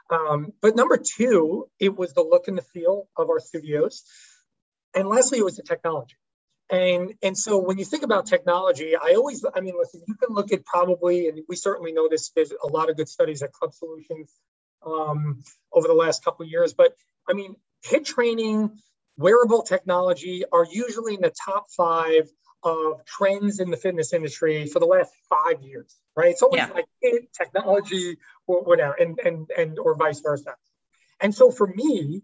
Um, 0.10 0.54
but 0.62 0.76
number 0.76 0.98
two, 0.98 1.70
it 1.80 1.98
was 1.98 2.14
the 2.14 2.22
look 2.22 2.48
and 2.48 2.58
the 2.58 2.62
feel 2.62 3.08
of 3.18 3.30
our 3.30 3.40
studios. 3.40 4.04
And 4.96 5.08
lastly, 5.08 5.40
it 5.40 5.46
was 5.46 5.58
the 5.58 5.64
technology. 5.64 6.16
And, 6.70 7.14
and 7.24 7.38
so 7.38 7.60
when 7.60 7.78
you 7.78 7.86
think 7.86 8.04
about 8.04 8.26
technology, 8.26 8.96
I 8.96 9.14
always, 9.16 9.46
I 9.56 9.62
mean, 9.62 9.76
listen, 9.78 10.02
you 10.08 10.16
can 10.16 10.34
look 10.34 10.52
at 10.52 10.66
probably, 10.66 11.28
and 11.28 11.40
we 11.48 11.56
certainly 11.56 11.94
know 11.94 12.10
this, 12.10 12.32
there's 12.36 12.52
a 12.52 12.68
lot 12.68 12.90
of 12.90 12.98
good 12.98 13.08
studies 13.08 13.42
at 13.42 13.54
Club 13.54 13.74
Solutions 13.74 14.34
um, 14.86 15.44
over 15.72 15.88
the 15.88 15.94
last 15.94 16.24
couple 16.24 16.46
of 16.46 16.52
years. 16.52 16.74
But 16.74 16.94
I 17.30 17.34
mean, 17.34 17.56
HIIT 17.86 18.06
training, 18.06 18.72
wearable 19.18 19.64
technology 19.64 20.44
are 20.52 20.66
usually 20.70 21.16
in 21.16 21.22
the 21.22 21.34
top 21.46 21.66
five 21.76 22.30
of 22.64 23.06
trends 23.06 23.60
in 23.60 23.70
the 23.70 23.78
fitness 23.78 24.14
industry 24.14 24.68
for 24.68 24.80
the 24.80 24.86
last 24.86 25.12
five 25.30 25.62
years, 25.62 25.96
right? 26.16 26.32
It's 26.32 26.42
always 26.42 26.60
yeah. 26.60 26.74
like 26.74 27.30
technology 27.38 28.18
or 28.46 28.64
whatever, 28.64 28.94
and, 28.94 29.20
and, 29.20 29.50
and 29.56 29.80
or 29.80 29.96
vice 29.96 30.20
versa. 30.22 30.56
And 31.20 31.34
so 31.34 31.52
for 31.52 31.68
me, 31.68 32.22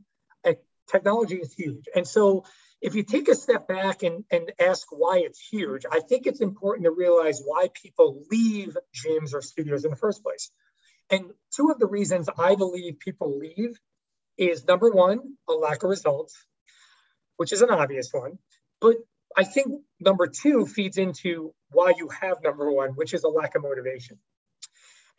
technology 0.92 1.36
is 1.36 1.54
huge. 1.54 1.86
And 1.96 2.08
so 2.08 2.46
if 2.82 2.96
you 2.96 3.04
take 3.04 3.30
a 3.30 3.36
step 3.36 3.68
back 3.68 4.04
and, 4.04 4.26
and 4.30 4.52
ask 4.60 4.88
why 4.92 5.20
it's 5.20 5.40
huge, 5.40 5.86
I 5.90 6.02
think 6.02 6.28
it's 6.28 6.42
important 6.42 6.86
to 6.86 6.92
realize 6.92 7.42
why 7.44 7.70
people 7.74 8.24
leave 8.30 8.76
gyms 8.94 9.34
or 9.34 9.42
studios 9.42 9.86
in 9.86 9.92
the 9.92 9.98
first 9.98 10.24
place. 10.24 10.52
And 11.10 11.32
two 11.56 11.70
of 11.70 11.80
the 11.80 11.88
reasons 11.88 12.30
I 12.38 12.56
believe 12.56 13.00
people 13.00 13.38
leave 13.38 13.80
is 14.38 14.68
number 14.68 14.90
one, 14.90 15.20
a 15.48 15.54
lack 15.54 15.84
of 15.84 15.90
results, 15.90 16.36
which 17.38 17.54
is 17.54 17.62
an 17.62 17.70
obvious 17.70 18.10
one. 18.12 18.38
But 18.82 18.98
I 19.36 19.44
think 19.44 19.82
number 20.00 20.28
two 20.28 20.66
feeds 20.66 20.98
into 20.98 21.54
why 21.72 21.94
you 21.98 22.10
have 22.10 22.38
number 22.44 22.72
one, 22.72 22.92
which 22.92 23.14
is 23.14 23.24
a 23.24 23.30
lack 23.30 23.56
of 23.56 23.64
motivation. 23.64 24.20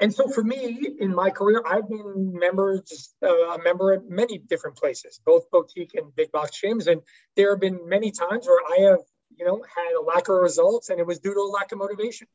And 0.01 0.13
so 0.13 0.29
for 0.29 0.43
me, 0.43 0.97
in 0.99 1.15
my 1.15 1.31
career, 1.31 1.63
I've 1.65 1.89
been 1.89 2.33
members, 2.39 3.15
uh, 3.23 3.29
a 3.29 3.63
member 3.63 3.93
at 3.93 4.09
many 4.09 4.39
different 4.39 4.77
places, 4.77 5.21
both 5.25 5.51
boutique 5.51 5.95
and 5.95 6.15
big 6.15 6.33
box 6.33 6.61
gyms. 6.61 6.89
And 6.89 7.03
there 7.37 7.51
have 7.53 7.61
been 7.61 7.89
many 7.89 8.11
times 8.11 8.47
where 8.47 8.61
I 8.67 8.91
have, 8.91 9.01
you 9.37 9.47
know, 9.47 9.63
had 9.63 9.95
a 9.95 10.03
lack 10.03 10.29
of 10.29 10.43
results 10.43 10.91
and 10.91 10.99
it 10.99 11.07
was 11.07 11.21
due 11.21 11.33
to 11.33 11.41
a 11.41 11.51
lack 11.53 11.71
of 11.73 11.79
motivation. 11.79 12.27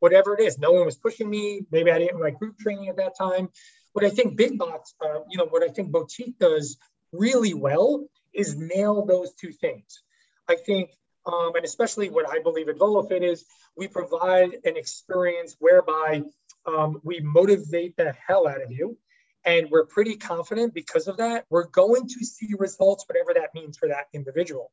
Whatever 0.00 0.34
it 0.34 0.42
is, 0.42 0.58
no 0.58 0.72
one 0.72 0.84
was 0.84 0.96
pushing 0.96 1.30
me. 1.30 1.62
Maybe 1.70 1.90
I 1.90 1.98
didn't 1.98 2.20
like 2.20 2.38
group 2.38 2.58
training 2.58 2.88
at 2.88 2.96
that 2.96 3.16
time. 3.16 3.48
What 3.92 4.04
I 4.04 4.10
think 4.10 4.36
big 4.36 4.58
box, 4.58 4.92
uh, 5.00 5.20
you 5.30 5.38
know, 5.38 5.46
what 5.46 5.62
I 5.62 5.68
think 5.68 5.92
boutique 5.92 6.38
does 6.40 6.76
really 7.12 7.54
well 7.54 8.04
is 8.32 8.56
nail 8.56 9.06
those 9.06 9.32
two 9.34 9.52
things. 9.52 10.02
I 10.48 10.56
think 10.56 10.90
um, 11.26 11.54
and 11.56 11.64
especially 11.64 12.10
what 12.10 12.28
I 12.28 12.40
believe 12.42 12.68
at 12.68 12.78
VoloFit 12.78 13.22
is 13.22 13.44
we 13.76 13.88
provide 13.88 14.54
an 14.64 14.76
experience 14.76 15.56
whereby 15.58 16.22
um, 16.66 17.00
we 17.02 17.20
motivate 17.20 17.96
the 17.96 18.14
hell 18.26 18.46
out 18.46 18.62
of 18.62 18.70
you. 18.70 18.96
And 19.46 19.70
we're 19.70 19.84
pretty 19.84 20.16
confident 20.16 20.72
because 20.72 21.06
of 21.06 21.18
that, 21.18 21.44
we're 21.50 21.66
going 21.66 22.08
to 22.08 22.24
see 22.24 22.54
results, 22.58 23.04
whatever 23.06 23.34
that 23.34 23.54
means 23.54 23.76
for 23.76 23.88
that 23.88 24.06
individual. 24.14 24.72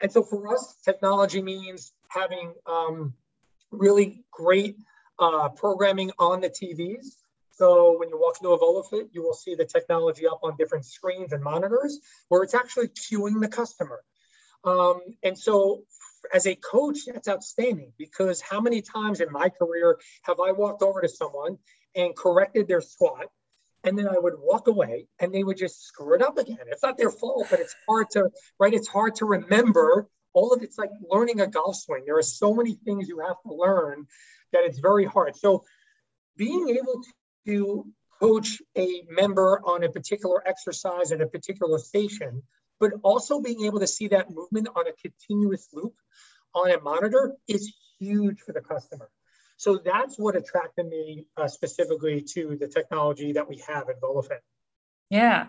And 0.00 0.10
so 0.10 0.22
for 0.22 0.52
us, 0.52 0.76
technology 0.84 1.42
means 1.42 1.92
having 2.08 2.52
um, 2.66 3.14
really 3.70 4.24
great 4.32 4.76
uh, 5.18 5.50
programming 5.50 6.10
on 6.18 6.40
the 6.40 6.50
TVs. 6.50 7.06
So 7.52 7.98
when 7.98 8.08
you 8.08 8.18
walk 8.18 8.38
into 8.40 8.50
a 8.50 8.58
VoloFit, 8.58 9.10
you 9.12 9.22
will 9.22 9.34
see 9.34 9.54
the 9.54 9.66
technology 9.66 10.26
up 10.26 10.40
on 10.42 10.56
different 10.56 10.86
screens 10.86 11.32
and 11.32 11.44
monitors 11.44 12.00
where 12.28 12.42
it's 12.42 12.54
actually 12.54 12.88
cueing 12.88 13.40
the 13.40 13.48
customer. 13.48 14.00
Um, 14.64 15.00
and 15.22 15.38
so 15.38 15.84
as 16.32 16.46
a 16.46 16.54
coach, 16.54 16.98
that's 17.06 17.28
outstanding 17.28 17.92
because 17.98 18.40
how 18.40 18.60
many 18.60 18.82
times 18.82 19.20
in 19.20 19.32
my 19.32 19.48
career 19.48 19.98
have 20.22 20.38
I 20.40 20.52
walked 20.52 20.82
over 20.82 21.00
to 21.00 21.08
someone 21.08 21.58
and 21.94 22.14
corrected 22.14 22.68
their 22.68 22.80
squat 22.80 23.26
and 23.84 23.98
then 23.98 24.08
I 24.08 24.18
would 24.18 24.34
walk 24.38 24.68
away 24.68 25.06
and 25.18 25.34
they 25.34 25.42
would 25.42 25.56
just 25.56 25.84
screw 25.84 26.14
it 26.14 26.22
up 26.22 26.38
again. 26.38 26.58
It's 26.66 26.82
not 26.82 26.98
their 26.98 27.10
fault, 27.10 27.46
but 27.50 27.60
it's 27.60 27.74
hard 27.88 28.10
to, 28.10 28.30
right? 28.58 28.74
It's 28.74 28.88
hard 28.88 29.14
to 29.16 29.24
remember 29.24 30.06
all 30.32 30.52
of 30.52 30.62
it's 30.62 30.78
like 30.78 30.90
learning 31.10 31.40
a 31.40 31.46
golf 31.46 31.76
swing. 31.76 32.04
There 32.06 32.18
are 32.18 32.22
so 32.22 32.54
many 32.54 32.74
things 32.74 33.08
you 33.08 33.20
have 33.20 33.40
to 33.46 33.54
learn 33.54 34.06
that 34.52 34.64
it's 34.64 34.78
very 34.78 35.04
hard. 35.04 35.36
So 35.36 35.64
being 36.36 36.68
able 36.68 37.00
to 37.46 37.86
coach 38.20 38.60
a 38.76 39.02
member 39.08 39.60
on 39.64 39.82
a 39.82 39.90
particular 39.90 40.46
exercise 40.46 41.10
at 41.10 41.22
a 41.22 41.26
particular 41.26 41.78
station 41.78 42.42
but 42.80 42.92
also 43.02 43.40
being 43.40 43.64
able 43.64 43.78
to 43.78 43.86
see 43.86 44.08
that 44.08 44.30
movement 44.30 44.68
on 44.74 44.86
a 44.88 44.92
continuous 44.92 45.68
loop 45.72 45.94
on 46.54 46.70
a 46.70 46.80
monitor 46.80 47.36
is 47.46 47.72
huge 48.00 48.40
for 48.40 48.52
the 48.52 48.60
customer. 48.60 49.08
So 49.56 49.78
that's 49.84 50.18
what 50.18 50.36
attracted 50.36 50.86
me 50.86 51.26
uh, 51.36 51.46
specifically 51.46 52.24
to 52.34 52.56
the 52.58 52.66
technology 52.66 53.32
that 53.32 53.46
we 53.46 53.62
have 53.68 53.88
at 53.90 54.00
VoloFit. 54.00 54.38
Yeah. 55.10 55.48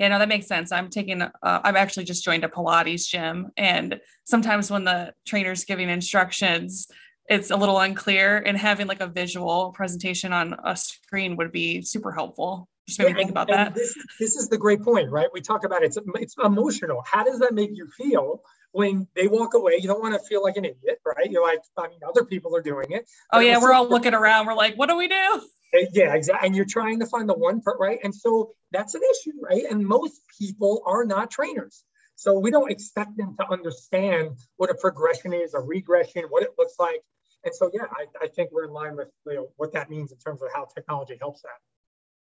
Yeah, 0.00 0.08
no, 0.08 0.18
that 0.18 0.28
makes 0.28 0.48
sense. 0.48 0.72
I'm 0.72 0.90
taking, 0.90 1.22
uh, 1.22 1.30
I've 1.42 1.76
actually 1.76 2.04
just 2.04 2.24
joined 2.24 2.42
a 2.42 2.48
Pilates 2.48 3.06
gym. 3.06 3.52
And 3.56 4.00
sometimes 4.24 4.68
when 4.68 4.82
the 4.82 5.12
trainer's 5.24 5.64
giving 5.64 5.88
instructions, 5.88 6.88
it's 7.28 7.52
a 7.52 7.56
little 7.56 7.78
unclear 7.78 8.38
and 8.38 8.58
having 8.58 8.88
like 8.88 9.00
a 9.00 9.06
visual 9.06 9.70
presentation 9.70 10.32
on 10.32 10.56
a 10.64 10.76
screen 10.76 11.36
would 11.36 11.52
be 11.52 11.82
super 11.82 12.10
helpful. 12.10 12.68
Just 12.86 12.98
maybe 12.98 13.10
yeah, 13.10 13.16
think 13.16 13.30
about 13.30 13.48
that. 13.48 13.74
This, 13.74 13.94
this 14.18 14.36
is 14.36 14.48
the 14.48 14.58
great 14.58 14.82
point, 14.82 15.10
right? 15.10 15.28
We 15.32 15.40
talk 15.40 15.64
about. 15.64 15.84
It's, 15.84 15.98
it's 16.16 16.34
emotional. 16.42 17.02
How 17.06 17.24
does 17.24 17.38
that 17.38 17.54
make 17.54 17.70
you 17.72 17.86
feel 17.86 18.42
when 18.72 19.06
they 19.14 19.28
walk 19.28 19.54
away? 19.54 19.78
You 19.80 19.86
don't 19.88 20.02
want 20.02 20.14
to 20.14 20.20
feel 20.20 20.42
like 20.42 20.56
an 20.56 20.64
idiot, 20.64 21.00
right? 21.06 21.30
You're 21.30 21.44
like, 21.44 21.60
I 21.78 21.88
mean, 21.88 22.00
other 22.06 22.24
people 22.24 22.56
are 22.56 22.62
doing 22.62 22.90
it. 22.90 23.08
Oh 23.32 23.38
yeah, 23.38 23.58
we're 23.60 23.72
all 23.72 23.88
looking 23.88 24.14
around. 24.20 24.46
We're 24.46 24.54
like, 24.54 24.76
what 24.76 24.88
do 24.88 24.96
we 24.96 25.08
do? 25.08 25.42
Eh, 25.74 25.86
yeah, 25.92 26.14
exactly. 26.14 26.46
And 26.46 26.56
you're 26.56 26.64
trying 26.64 27.00
to 27.00 27.06
find 27.06 27.28
the 27.28 27.34
one 27.34 27.60
part, 27.60 27.78
right? 27.78 27.98
And 28.02 28.14
so 28.14 28.54
that's 28.72 28.94
an 28.94 29.02
issue, 29.12 29.32
right? 29.40 29.64
And 29.70 29.86
most 29.86 30.20
people 30.38 30.82
are 30.86 31.04
not 31.04 31.30
trainers. 31.30 31.84
So 32.16 32.38
we 32.38 32.50
don't 32.50 32.70
expect 32.70 33.16
them 33.16 33.36
to 33.38 33.50
understand 33.50 34.36
what 34.56 34.70
a 34.70 34.74
progression 34.74 35.32
is, 35.32 35.54
a 35.54 35.60
regression, 35.60 36.24
what 36.28 36.42
it 36.42 36.50
looks 36.58 36.74
like. 36.78 37.02
And 37.44 37.54
so, 37.54 37.70
yeah, 37.72 37.86
I, 37.90 38.24
I 38.24 38.28
think 38.28 38.50
we're 38.52 38.64
in 38.64 38.70
line 38.70 38.96
with 38.96 39.08
you 39.26 39.34
know, 39.34 39.48
what 39.56 39.72
that 39.72 39.90
means 39.90 40.12
in 40.12 40.18
terms 40.18 40.42
of 40.42 40.48
how 40.54 40.66
technology 40.72 41.16
helps 41.20 41.42
that. 41.42 41.58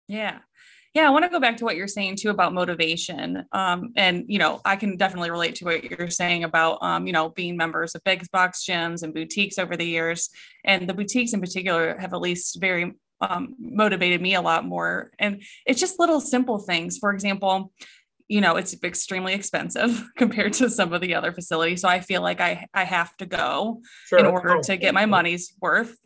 Yeah. 0.08 0.38
Yeah, 0.94 1.06
I 1.06 1.10
want 1.10 1.24
to 1.26 1.28
go 1.28 1.38
back 1.38 1.58
to 1.58 1.64
what 1.64 1.76
you're 1.76 1.86
saying 1.86 2.16
too 2.16 2.30
about 2.30 2.54
motivation. 2.54 3.44
Um, 3.52 3.92
and 3.94 4.24
you 4.26 4.38
know, 4.38 4.60
I 4.64 4.76
can 4.76 4.96
definitely 4.96 5.30
relate 5.30 5.54
to 5.56 5.64
what 5.64 5.84
you're 5.84 6.10
saying 6.10 6.44
about 6.44 6.82
um, 6.82 7.06
you 7.06 7.12
know, 7.12 7.28
being 7.28 7.56
members 7.56 7.94
of 7.94 8.02
big 8.04 8.28
box 8.32 8.64
gyms 8.64 9.02
and 9.02 9.14
boutiques 9.14 9.58
over 9.58 9.76
the 9.76 9.84
years. 9.84 10.30
And 10.64 10.88
the 10.88 10.94
boutiques 10.94 11.34
in 11.34 11.40
particular 11.40 11.96
have 11.98 12.14
at 12.14 12.20
least 12.20 12.58
very 12.60 12.94
um, 13.20 13.54
motivated 13.60 14.22
me 14.22 14.34
a 14.34 14.40
lot 14.40 14.64
more. 14.64 15.10
And 15.18 15.42
it's 15.66 15.80
just 15.80 15.98
little 15.98 16.20
simple 16.20 16.58
things. 16.58 16.98
For 16.98 17.12
example, 17.12 17.72
you 18.28 18.40
know, 18.40 18.56
it's 18.56 18.74
extremely 18.82 19.34
expensive 19.34 20.04
compared 20.16 20.52
to 20.54 20.70
some 20.70 20.92
of 20.92 21.00
the 21.00 21.14
other 21.14 21.32
facilities. 21.32 21.80
So 21.80 21.88
I 21.88 22.00
feel 22.00 22.22
like 22.22 22.40
I, 22.40 22.66
I 22.74 22.84
have 22.84 23.16
to 23.18 23.26
go 23.26 23.82
sure. 24.06 24.18
in 24.18 24.26
order 24.26 24.56
oh, 24.56 24.62
to 24.62 24.76
get 24.76 24.94
my 24.94 25.06
money's 25.06 25.52
worth. 25.60 25.96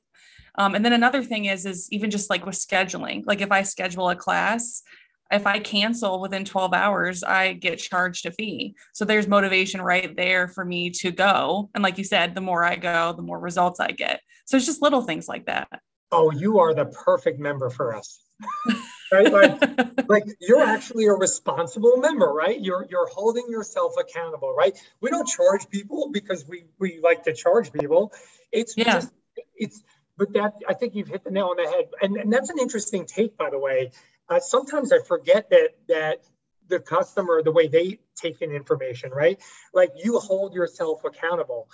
Um, 0.56 0.74
and 0.74 0.84
then 0.84 0.92
another 0.92 1.22
thing 1.22 1.46
is, 1.46 1.66
is 1.66 1.88
even 1.90 2.10
just 2.10 2.30
like 2.30 2.44
with 2.44 2.54
scheduling, 2.54 3.24
like 3.26 3.40
if 3.40 3.50
I 3.50 3.62
schedule 3.62 4.10
a 4.10 4.16
class, 4.16 4.82
if 5.30 5.46
I 5.46 5.60
cancel 5.60 6.20
within 6.20 6.44
12 6.44 6.74
hours, 6.74 7.22
I 7.22 7.54
get 7.54 7.78
charged 7.78 8.26
a 8.26 8.32
fee. 8.32 8.74
So 8.92 9.06
there's 9.06 9.26
motivation 9.26 9.80
right 9.80 10.14
there 10.14 10.48
for 10.48 10.64
me 10.64 10.90
to 10.90 11.10
go. 11.10 11.70
And 11.74 11.82
like 11.82 11.96
you 11.96 12.04
said, 12.04 12.34
the 12.34 12.42
more 12.42 12.64
I 12.64 12.76
go, 12.76 13.14
the 13.16 13.22
more 13.22 13.38
results 13.38 13.80
I 13.80 13.92
get. 13.92 14.20
So 14.44 14.58
it's 14.58 14.66
just 14.66 14.82
little 14.82 15.02
things 15.02 15.28
like 15.28 15.46
that 15.46 15.68
oh, 16.12 16.30
you 16.30 16.58
are 16.60 16.74
the 16.74 16.84
perfect 16.84 17.40
member 17.40 17.70
for 17.70 17.96
us. 17.96 18.20
right? 19.12 19.32
Like, 19.32 20.08
like 20.08 20.24
you're 20.40 20.62
actually 20.62 21.06
a 21.06 21.12
responsible 21.12 21.96
member, 21.96 22.32
right? 22.32 22.60
You're 22.60 22.86
you're 22.90 23.08
holding 23.08 23.46
yourself 23.48 23.94
accountable, 23.98 24.54
right? 24.54 24.76
We 25.00 25.10
don't 25.10 25.26
charge 25.26 25.68
people 25.70 26.10
because 26.12 26.46
we 26.46 26.64
we 26.78 27.00
like 27.02 27.22
to 27.24 27.32
charge 27.32 27.72
people. 27.72 28.12
It's 28.52 28.76
yeah. 28.76 28.94
just 28.94 29.12
it's 29.56 29.82
but 30.16 30.32
that 30.34 30.54
I 30.68 30.74
think 30.74 30.94
you've 30.94 31.08
hit 31.08 31.24
the 31.24 31.30
nail 31.30 31.46
on 31.46 31.56
the 31.56 31.68
head. 31.68 31.86
And, 32.00 32.16
and 32.16 32.32
that's 32.32 32.50
an 32.50 32.58
interesting 32.58 33.06
take, 33.06 33.36
by 33.36 33.50
the 33.50 33.58
way. 33.58 33.90
Uh, 34.28 34.40
sometimes 34.40 34.92
I 34.92 34.98
forget 35.00 35.50
that 35.50 35.70
that 35.88 36.22
the 36.68 36.80
customer, 36.80 37.42
the 37.42 37.52
way 37.52 37.68
they 37.68 37.98
take 38.16 38.40
in 38.40 38.50
information, 38.52 39.10
right? 39.10 39.38
Like 39.74 39.90
you 39.96 40.18
hold 40.18 40.54
yourself 40.54 41.04
accountable. 41.04 41.68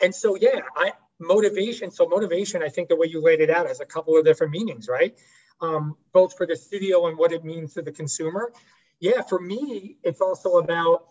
And 0.00 0.14
so, 0.14 0.36
yeah, 0.36 0.60
I, 0.76 0.92
motivation. 1.18 1.90
So 1.90 2.06
motivation, 2.06 2.62
I 2.62 2.68
think 2.68 2.88
the 2.88 2.96
way 2.96 3.06
you 3.06 3.22
laid 3.22 3.40
it 3.40 3.50
out 3.50 3.66
has 3.66 3.80
a 3.80 3.86
couple 3.86 4.16
of 4.16 4.24
different 4.24 4.52
meanings, 4.52 4.88
right? 4.88 5.16
Um, 5.60 5.96
both 6.12 6.36
for 6.36 6.46
the 6.46 6.56
studio 6.56 7.06
and 7.06 7.16
what 7.16 7.32
it 7.32 7.44
means 7.44 7.74
to 7.74 7.82
the 7.82 7.92
consumer. 7.92 8.52
Yeah, 9.00 9.22
for 9.22 9.40
me, 9.40 9.96
it's 10.02 10.20
also 10.20 10.58
about 10.58 11.08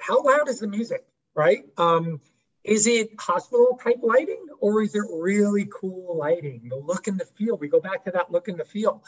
how 0.00 0.22
loud 0.22 0.48
is 0.48 0.60
the 0.60 0.68
music, 0.68 1.04
right? 1.34 1.64
Um, 1.76 2.20
is 2.64 2.86
it 2.86 3.10
hospital 3.18 3.78
type 3.82 4.00
lighting 4.02 4.46
or 4.58 4.82
is 4.82 4.94
it 4.94 5.04
really 5.12 5.68
cool 5.72 6.16
lighting? 6.16 6.62
The 6.68 6.76
look 6.76 7.06
and 7.06 7.20
the 7.20 7.26
feel. 7.26 7.58
We 7.58 7.68
go 7.68 7.80
back 7.80 8.04
to 8.04 8.10
that 8.12 8.32
look 8.32 8.48
and 8.48 8.58
the 8.58 8.64
feel. 8.64 9.04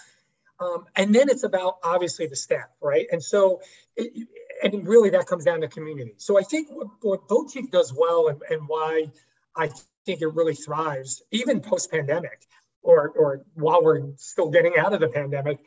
Um, 0.60 0.84
and 0.94 1.14
then 1.14 1.28
it's 1.28 1.42
about 1.42 1.78
obviously 1.82 2.26
the 2.26 2.36
staff, 2.36 2.68
right? 2.80 3.06
And 3.10 3.22
so, 3.22 3.60
it, 3.96 4.28
and 4.62 4.86
really 4.86 5.10
that 5.10 5.26
comes 5.26 5.44
down 5.44 5.60
to 5.62 5.68
community. 5.68 6.14
So 6.18 6.38
I 6.38 6.42
think 6.42 6.68
what, 6.70 6.88
what 7.02 7.28
does 7.70 7.92
well 7.94 8.28
and, 8.28 8.40
and 8.48 8.68
why 8.68 9.10
I 9.54 9.70
think 10.04 10.22
it 10.22 10.28
really 10.28 10.54
thrives, 10.54 11.22
even 11.30 11.60
post 11.60 11.90
pandemic 11.90 12.46
or, 12.82 13.08
or 13.08 13.42
while 13.54 13.82
we're 13.82 14.02
still 14.16 14.50
getting 14.50 14.74
out 14.78 14.92
of 14.92 15.00
the 15.00 15.08
pandemic, 15.08 15.58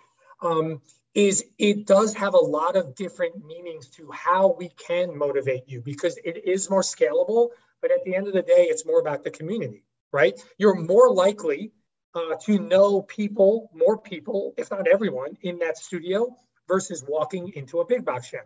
um, 0.41 0.81
is 1.15 1.43
it 1.57 1.87
does 1.87 2.13
have 2.13 2.33
a 2.33 2.37
lot 2.37 2.75
of 2.75 2.95
different 2.95 3.45
meanings 3.45 3.87
to 3.89 4.09
how 4.11 4.55
we 4.57 4.69
can 4.69 5.17
motivate 5.17 5.63
you 5.67 5.81
because 5.81 6.17
it 6.23 6.45
is 6.45 6.69
more 6.69 6.81
scalable. 6.81 7.49
But 7.81 7.91
at 7.91 8.03
the 8.03 8.15
end 8.15 8.27
of 8.27 8.33
the 8.33 8.41
day, 8.41 8.67
it's 8.69 8.85
more 8.85 8.99
about 8.99 9.23
the 9.23 9.31
community, 9.31 9.83
right? 10.11 10.39
You're 10.57 10.75
more 10.75 11.11
likely 11.11 11.71
uh, 12.13 12.35
to 12.45 12.59
know 12.59 13.01
people, 13.01 13.71
more 13.73 13.97
people, 13.97 14.53
if 14.57 14.71
not 14.71 14.87
everyone, 14.87 15.37
in 15.41 15.59
that 15.59 15.77
studio 15.77 16.35
versus 16.67 17.03
walking 17.07 17.51
into 17.55 17.79
a 17.79 17.85
big 17.85 18.05
box 18.05 18.31
gym. 18.31 18.41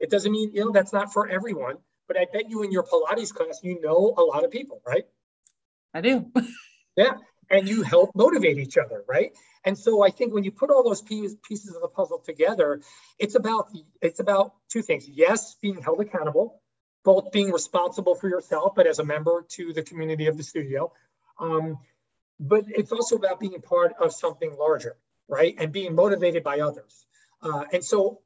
It 0.00 0.10
doesn't 0.10 0.30
mean, 0.30 0.52
you 0.52 0.64
know, 0.64 0.72
that's 0.72 0.92
not 0.92 1.12
for 1.12 1.28
everyone, 1.28 1.76
but 2.06 2.16
I 2.16 2.26
bet 2.32 2.48
you 2.48 2.62
in 2.62 2.72
your 2.72 2.84
Pilates 2.84 3.32
class, 3.32 3.60
you 3.62 3.80
know 3.80 4.14
a 4.16 4.22
lot 4.22 4.44
of 4.44 4.50
people, 4.50 4.80
right? 4.86 5.04
I 5.94 6.00
do. 6.00 6.30
yeah. 6.96 7.14
And 7.50 7.68
you 7.68 7.82
help 7.82 8.10
motivate 8.14 8.58
each 8.58 8.76
other, 8.76 9.04
right? 9.08 9.32
And 9.68 9.76
so 9.76 10.02
I 10.02 10.08
think 10.08 10.32
when 10.32 10.44
you 10.44 10.50
put 10.50 10.70
all 10.70 10.82
those 10.82 11.02
pieces 11.02 11.74
of 11.76 11.82
the 11.82 11.88
puzzle 11.88 12.20
together, 12.20 12.80
it's 13.18 13.34
about 13.34 13.66
it's 14.00 14.18
about 14.18 14.54
two 14.72 14.80
things. 14.80 15.06
Yes, 15.06 15.56
being 15.60 15.82
held 15.82 16.00
accountable, 16.00 16.62
both 17.04 17.30
being 17.32 17.52
responsible 17.52 18.14
for 18.14 18.30
yourself, 18.30 18.72
but 18.74 18.86
as 18.86 18.98
a 18.98 19.04
member 19.04 19.44
to 19.56 19.74
the 19.74 19.82
community 19.82 20.26
of 20.26 20.38
the 20.38 20.42
studio. 20.42 20.90
Um, 21.38 21.76
but 22.40 22.64
it's 22.68 22.92
also 22.92 23.16
about 23.16 23.40
being 23.40 23.60
part 23.60 23.92
of 24.00 24.14
something 24.14 24.56
larger, 24.58 24.96
right? 25.28 25.54
And 25.58 25.70
being 25.70 25.94
motivated 25.94 26.42
by 26.42 26.60
others. 26.60 27.04
Uh, 27.42 27.64
and 27.70 27.84
so 27.84 28.20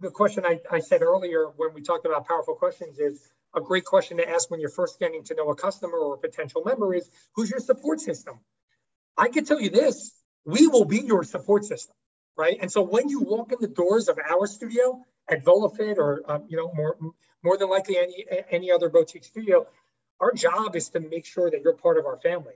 the 0.00 0.10
question 0.10 0.44
I, 0.44 0.58
I 0.68 0.80
said 0.80 1.02
earlier 1.02 1.46
when 1.56 1.72
we 1.72 1.82
talked 1.82 2.04
about 2.04 2.26
powerful 2.26 2.56
questions 2.56 2.98
is 2.98 3.30
a 3.54 3.60
great 3.60 3.84
question 3.84 4.16
to 4.16 4.28
ask 4.28 4.50
when 4.50 4.58
you're 4.58 4.70
first 4.70 4.98
getting 4.98 5.22
to 5.22 5.36
know 5.36 5.50
a 5.50 5.54
customer 5.54 5.98
or 5.98 6.14
a 6.14 6.18
potential 6.18 6.62
member 6.64 6.92
is 6.94 7.08
who's 7.36 7.48
your 7.48 7.60
support 7.60 8.00
system? 8.00 8.40
I 9.16 9.28
can 9.28 9.44
tell 9.44 9.60
you 9.60 9.70
this, 9.70 10.18
we 10.44 10.66
will 10.66 10.84
be 10.84 11.00
your 11.00 11.24
support 11.24 11.64
system, 11.64 11.94
right? 12.36 12.58
And 12.60 12.70
so 12.70 12.82
when 12.82 13.08
you 13.08 13.20
walk 13.20 13.52
in 13.52 13.58
the 13.60 13.68
doors 13.68 14.08
of 14.08 14.18
our 14.18 14.46
studio 14.46 15.04
at 15.28 15.44
VoloFit 15.44 15.98
or 15.98 16.22
um, 16.30 16.44
you 16.48 16.56
know 16.56 16.72
more 16.74 16.96
more 17.42 17.56
than 17.56 17.68
likely 17.68 17.98
any 17.98 18.26
any 18.50 18.70
other 18.70 18.88
boutique 18.88 19.24
studio, 19.24 19.66
our 20.20 20.32
job 20.32 20.76
is 20.76 20.88
to 20.90 21.00
make 21.00 21.26
sure 21.26 21.50
that 21.50 21.60
you're 21.62 21.74
part 21.74 21.98
of 21.98 22.06
our 22.06 22.18
family. 22.18 22.54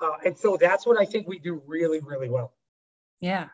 Uh, 0.00 0.16
and 0.24 0.38
so 0.38 0.56
that's 0.56 0.86
what 0.86 1.00
I 1.00 1.04
think 1.04 1.26
we 1.26 1.38
do 1.38 1.62
really, 1.66 2.00
really 2.00 2.28
well. 2.28 2.52
Yeah. 3.20 3.48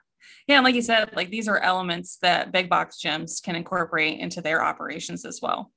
Yeah. 0.47 0.57
And 0.57 0.65
like 0.65 0.75
you 0.75 0.83
said, 0.83 1.15
like 1.15 1.31
these 1.31 1.49
are 1.49 1.59
elements 1.59 2.19
that 2.23 2.53
big 2.53 2.69
box 2.69 3.01
gyms 3.03 3.43
can 3.43 3.57
incorporate 3.57 4.19
into 4.19 4.41
their 4.41 4.63
operations 4.63 5.25
as 5.25 5.41
well. 5.41 5.71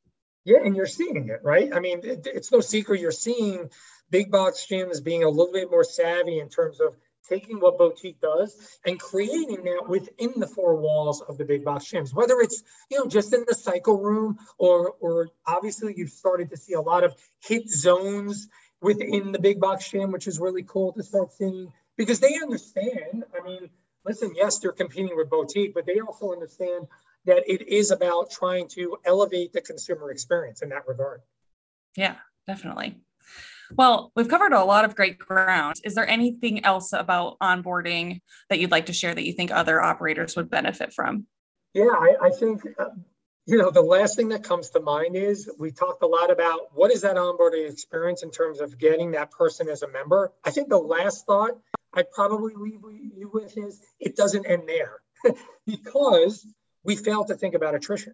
Yeah, 0.45 0.57
and 0.63 0.75
you're 0.75 0.87
seeing 0.87 1.29
it, 1.29 1.39
right? 1.41 1.73
I 1.73 1.79
mean, 1.79 2.01
it, 2.03 2.27
it's 2.27 2.51
no 2.51 2.59
secret 2.59 2.99
you're 2.99 3.11
seeing 3.11 3.69
big 4.09 4.29
box 4.29 4.67
gyms 4.69 5.01
being 5.01 5.23
a 5.23 5.29
little 5.29 5.53
bit 5.53 5.71
more 5.71 5.85
savvy 5.85 6.39
in 6.39 6.49
terms 6.49 6.81
of 6.81 6.95
taking 7.27 7.59
what 7.59 7.77
boutique 7.77 8.19
does 8.21 8.79
and 8.85 8.99
creating 8.99 9.63
that 9.63 9.85
within 9.87 10.33
the 10.37 10.47
four 10.47 10.75
walls 10.75 11.21
of 11.21 11.37
the 11.37 11.45
big 11.45 11.63
box 11.63 11.85
gyms 11.85 12.13
whether 12.13 12.39
it's 12.39 12.63
you 12.89 12.97
know 12.97 13.05
just 13.05 13.33
in 13.33 13.43
the 13.47 13.55
cycle 13.55 13.97
room 13.97 14.37
or 14.57 14.93
or 14.99 15.29
obviously 15.45 15.93
you've 15.95 16.09
started 16.09 16.49
to 16.49 16.57
see 16.57 16.73
a 16.73 16.81
lot 16.81 17.03
of 17.03 17.15
HIIT 17.47 17.67
zones 17.69 18.47
within 18.81 19.31
the 19.31 19.39
big 19.39 19.59
box 19.59 19.89
gym 19.89 20.11
which 20.11 20.27
is 20.27 20.39
really 20.39 20.63
cool 20.63 20.93
to 20.93 21.03
start 21.03 21.31
seeing 21.31 21.71
because 21.97 22.19
they 22.19 22.35
understand 22.41 23.23
i 23.39 23.45
mean 23.45 23.69
listen 24.05 24.31
yes 24.35 24.59
they're 24.59 24.71
competing 24.71 25.15
with 25.15 25.29
boutique 25.29 25.73
but 25.73 25.85
they 25.85 25.99
also 25.99 26.31
understand 26.31 26.87
that 27.25 27.43
it 27.47 27.67
is 27.67 27.91
about 27.91 28.31
trying 28.31 28.67
to 28.69 28.97
elevate 29.05 29.53
the 29.53 29.61
consumer 29.61 30.11
experience 30.11 30.61
in 30.61 30.69
that 30.69 30.87
regard. 30.87 31.21
Yeah, 31.95 32.15
definitely. 32.47 32.97
Well, 33.75 34.11
we've 34.15 34.27
covered 34.27 34.53
a 34.53 34.63
lot 34.63 34.85
of 34.85 34.95
great 34.95 35.17
ground. 35.17 35.77
Is 35.83 35.95
there 35.95 36.07
anything 36.07 36.63
else 36.63 36.93
about 36.93 37.37
onboarding 37.39 38.21
that 38.49 38.59
you'd 38.59 38.71
like 38.71 38.87
to 38.87 38.93
share 38.93 39.13
that 39.13 39.25
you 39.25 39.33
think 39.33 39.51
other 39.51 39.81
operators 39.81 40.35
would 40.35 40.49
benefit 40.49 40.93
from? 40.93 41.25
Yeah, 41.73 41.85
I, 41.85 42.15
I 42.23 42.29
think, 42.29 42.61
uh, 42.77 42.89
you 43.45 43.57
know, 43.57 43.71
the 43.71 43.81
last 43.81 44.15
thing 44.15 44.29
that 44.29 44.43
comes 44.43 44.69
to 44.71 44.79
mind 44.79 45.15
is 45.15 45.49
we 45.57 45.71
talked 45.71 46.03
a 46.03 46.07
lot 46.07 46.31
about 46.31 46.69
what 46.73 46.91
is 46.91 47.01
that 47.01 47.15
onboarding 47.15 47.69
experience 47.69 48.21
in 48.21 48.31
terms 48.31 48.59
of 48.59 48.77
getting 48.77 49.11
that 49.11 49.31
person 49.31 49.69
as 49.69 49.81
a 49.81 49.87
member. 49.87 50.31
I 50.43 50.51
think 50.51 50.69
the 50.69 50.77
last 50.77 51.25
thought 51.25 51.57
I'd 51.93 52.11
probably 52.11 52.53
leave 52.55 52.81
you 53.15 53.29
with 53.33 53.57
is 53.57 53.81
it 53.99 54.15
doesn't 54.15 54.45
end 54.45 54.63
there 54.67 55.01
because 55.65 56.45
we 56.83 56.95
fail 56.95 57.25
to 57.25 57.35
think 57.35 57.55
about 57.55 57.75
attrition 57.75 58.13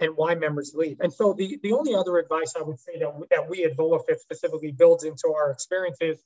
and 0.00 0.16
why 0.16 0.34
members 0.34 0.72
leave. 0.74 1.00
And 1.00 1.12
so 1.12 1.32
the, 1.32 1.58
the 1.62 1.72
only 1.72 1.94
other 1.94 2.18
advice 2.18 2.54
I 2.56 2.62
would 2.62 2.78
say 2.78 2.98
that, 3.00 3.12
that 3.30 3.48
we 3.48 3.64
at 3.64 3.76
VoloFit 3.76 4.18
specifically 4.18 4.72
builds 4.72 5.04
into 5.04 5.32
our 5.34 5.50
experiences, 5.50 6.18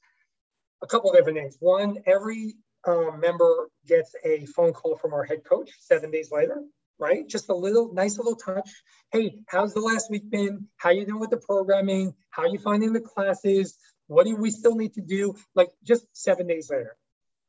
a 0.82 0.87
couple 0.87 1.11
of 1.11 1.16
different 1.16 1.38
things. 1.38 1.56
One, 1.61 1.98
every 2.06 2.54
uh, 2.87 3.16
member 3.16 3.68
gets 3.87 4.14
a 4.24 4.46
phone 4.46 4.72
call 4.72 4.96
from 4.96 5.14
our 5.14 5.24
head 5.24 5.44
coach 5.44 5.70
seven 5.80 6.11
days 6.11 6.30
later, 6.30 6.62
right? 6.98 7.26
Just 7.26 7.48
a 7.48 7.54
little 7.54 7.92
nice 7.94 8.18
little 8.18 8.37
touch. 8.37 8.68
Hey, 9.11 9.38
how's 9.46 9.74
the 9.74 9.80
last 9.80 10.11
week 10.11 10.30
been? 10.30 10.68
How 10.76 10.90
you 10.90 11.06
doing 11.06 11.20
with 11.20 11.30
the 11.30 11.38
programming? 11.38 12.14
How 12.30 12.46
you 12.46 12.58
finding 12.58 12.92
the 12.92 13.00
classes? 13.00 13.76
What 14.08 14.26
do 14.26 14.37
we 14.37 14.50
still 14.50 14.74
need 14.74 14.94
to 14.94 15.02
do? 15.02 15.35
Like 15.54 15.70
just 15.85 16.04
seven 16.12 16.46
days 16.46 16.68
later. 16.70 16.96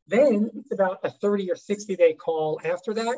Then 0.07 0.51
it's 0.55 0.71
about 0.71 0.99
a 1.03 1.09
30 1.09 1.51
or 1.51 1.55
60 1.55 1.95
day 1.95 2.13
call 2.13 2.59
after 2.63 2.93
that 2.95 3.17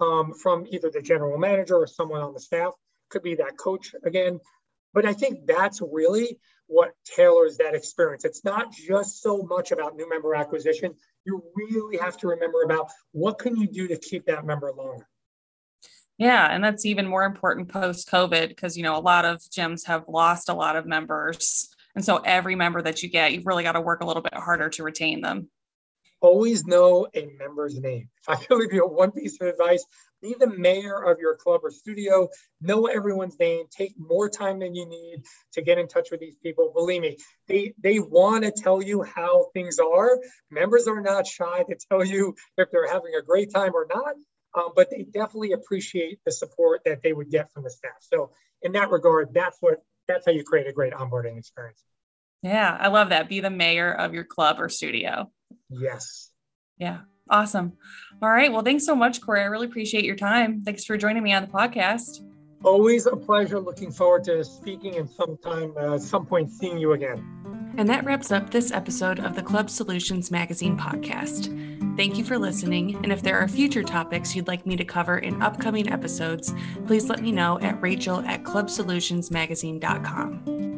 um, 0.00 0.32
from 0.34 0.66
either 0.70 0.90
the 0.90 1.02
general 1.02 1.38
manager 1.38 1.76
or 1.76 1.86
someone 1.86 2.20
on 2.20 2.32
the 2.32 2.40
staff. 2.40 2.72
Could 3.08 3.22
be 3.22 3.36
that 3.36 3.56
coach 3.56 3.94
again. 4.04 4.40
But 4.92 5.06
I 5.06 5.12
think 5.12 5.46
that's 5.46 5.80
really 5.80 6.38
what 6.66 6.94
tailors 7.04 7.58
that 7.58 7.74
experience. 7.74 8.24
It's 8.24 8.44
not 8.44 8.72
just 8.72 9.22
so 9.22 9.42
much 9.42 9.70
about 9.70 9.96
new 9.96 10.08
member 10.08 10.34
acquisition. 10.34 10.94
You 11.24 11.42
really 11.54 11.98
have 11.98 12.16
to 12.18 12.28
remember 12.28 12.62
about 12.62 12.88
what 13.12 13.38
can 13.38 13.56
you 13.56 13.68
do 13.68 13.88
to 13.88 13.96
keep 13.96 14.26
that 14.26 14.44
member 14.44 14.72
longer. 14.72 15.06
Yeah, 16.18 16.46
and 16.50 16.64
that's 16.64 16.86
even 16.86 17.06
more 17.06 17.24
important 17.24 17.68
post 17.68 18.10
COVID 18.10 18.48
because 18.48 18.76
you 18.76 18.82
know 18.82 18.96
a 18.96 19.00
lot 19.00 19.24
of 19.24 19.38
gyms 19.42 19.86
have 19.86 20.04
lost 20.08 20.48
a 20.48 20.54
lot 20.54 20.76
of 20.76 20.86
members. 20.86 21.68
And 21.94 22.04
so 22.04 22.18
every 22.18 22.54
member 22.54 22.82
that 22.82 23.02
you 23.02 23.08
get, 23.08 23.32
you've 23.32 23.46
really 23.46 23.62
got 23.62 23.72
to 23.72 23.80
work 23.80 24.02
a 24.02 24.06
little 24.06 24.22
bit 24.22 24.34
harder 24.34 24.68
to 24.70 24.82
retain 24.82 25.20
them. 25.20 25.48
Always 26.20 26.66
know 26.66 27.06
a 27.14 27.26
member's 27.38 27.78
name. 27.78 28.08
If 28.22 28.28
I 28.28 28.36
could 28.36 28.62
give 28.62 28.72
you 28.72 28.86
one 28.86 29.12
piece 29.12 29.40
of 29.40 29.48
advice, 29.48 29.84
be 30.22 30.34
the 30.38 30.46
mayor 30.46 31.02
of 31.04 31.18
your 31.18 31.36
club 31.36 31.60
or 31.62 31.70
studio. 31.70 32.28
Know 32.60 32.86
everyone's 32.86 33.38
name. 33.38 33.66
Take 33.70 33.94
more 33.98 34.28
time 34.28 34.58
than 34.58 34.74
you 34.74 34.88
need 34.88 35.22
to 35.52 35.62
get 35.62 35.78
in 35.78 35.88
touch 35.88 36.08
with 36.10 36.20
these 36.20 36.36
people. 36.42 36.72
Believe 36.74 37.02
me, 37.02 37.18
they 37.48 37.74
they 37.78 37.98
want 37.98 38.44
to 38.44 38.50
tell 38.50 38.82
you 38.82 39.02
how 39.02 39.48
things 39.52 39.78
are. 39.78 40.18
Members 40.50 40.88
are 40.88 41.00
not 41.00 41.26
shy 41.26 41.64
to 41.68 41.76
tell 41.90 42.04
you 42.04 42.34
if 42.56 42.70
they're 42.70 42.90
having 42.90 43.14
a 43.18 43.22
great 43.22 43.52
time 43.52 43.72
or 43.74 43.86
not. 43.88 44.14
Um, 44.54 44.72
but 44.74 44.90
they 44.90 45.02
definitely 45.02 45.52
appreciate 45.52 46.18
the 46.24 46.32
support 46.32 46.80
that 46.86 47.02
they 47.02 47.12
would 47.12 47.30
get 47.30 47.52
from 47.52 47.64
the 47.64 47.70
staff. 47.70 47.98
So 48.00 48.30
in 48.62 48.72
that 48.72 48.90
regard, 48.90 49.34
that's 49.34 49.58
what 49.60 49.82
that's 50.08 50.24
how 50.24 50.32
you 50.32 50.44
create 50.44 50.66
a 50.66 50.72
great 50.72 50.94
onboarding 50.94 51.38
experience. 51.38 51.82
Yeah, 52.42 52.76
I 52.78 52.88
love 52.88 53.10
that. 53.10 53.28
Be 53.28 53.40
the 53.40 53.50
mayor 53.50 53.92
of 53.92 54.14
your 54.14 54.24
club 54.24 54.60
or 54.60 54.68
studio. 54.68 55.30
Yes. 55.70 56.30
Yeah. 56.78 56.98
Awesome. 57.28 57.72
All 58.22 58.30
right. 58.30 58.52
Well, 58.52 58.62
thanks 58.62 58.84
so 58.84 58.94
much, 58.94 59.20
Corey. 59.20 59.40
I 59.40 59.46
really 59.46 59.66
appreciate 59.66 60.04
your 60.04 60.14
time. 60.16 60.62
Thanks 60.62 60.84
for 60.84 60.96
joining 60.96 61.22
me 61.22 61.32
on 61.32 61.42
the 61.42 61.48
podcast. 61.48 62.22
Always 62.62 63.06
a 63.06 63.16
pleasure. 63.16 63.60
Looking 63.60 63.90
forward 63.90 64.24
to 64.24 64.44
speaking 64.44 64.96
and 64.96 65.10
sometime, 65.10 65.72
uh, 65.78 65.98
some 65.98 66.26
point, 66.26 66.50
seeing 66.50 66.78
you 66.78 66.92
again. 66.92 67.24
And 67.76 67.88
that 67.90 68.04
wraps 68.04 68.32
up 68.32 68.50
this 68.50 68.72
episode 68.72 69.20
of 69.20 69.34
the 69.34 69.42
Club 69.42 69.68
Solutions 69.68 70.30
Magazine 70.30 70.78
podcast. 70.78 71.54
Thank 71.96 72.16
you 72.16 72.24
for 72.24 72.38
listening. 72.38 72.96
And 73.02 73.12
if 73.12 73.22
there 73.22 73.38
are 73.38 73.48
future 73.48 73.82
topics 73.82 74.36
you'd 74.36 74.48
like 74.48 74.66
me 74.66 74.76
to 74.76 74.84
cover 74.84 75.18
in 75.18 75.42
upcoming 75.42 75.92
episodes, 75.92 76.54
please 76.86 77.08
let 77.08 77.22
me 77.22 77.32
know 77.32 77.58
at 77.60 77.82
rachel 77.82 78.20
at 78.20 78.44
clubsolutionsmagazine.com. 78.44 80.75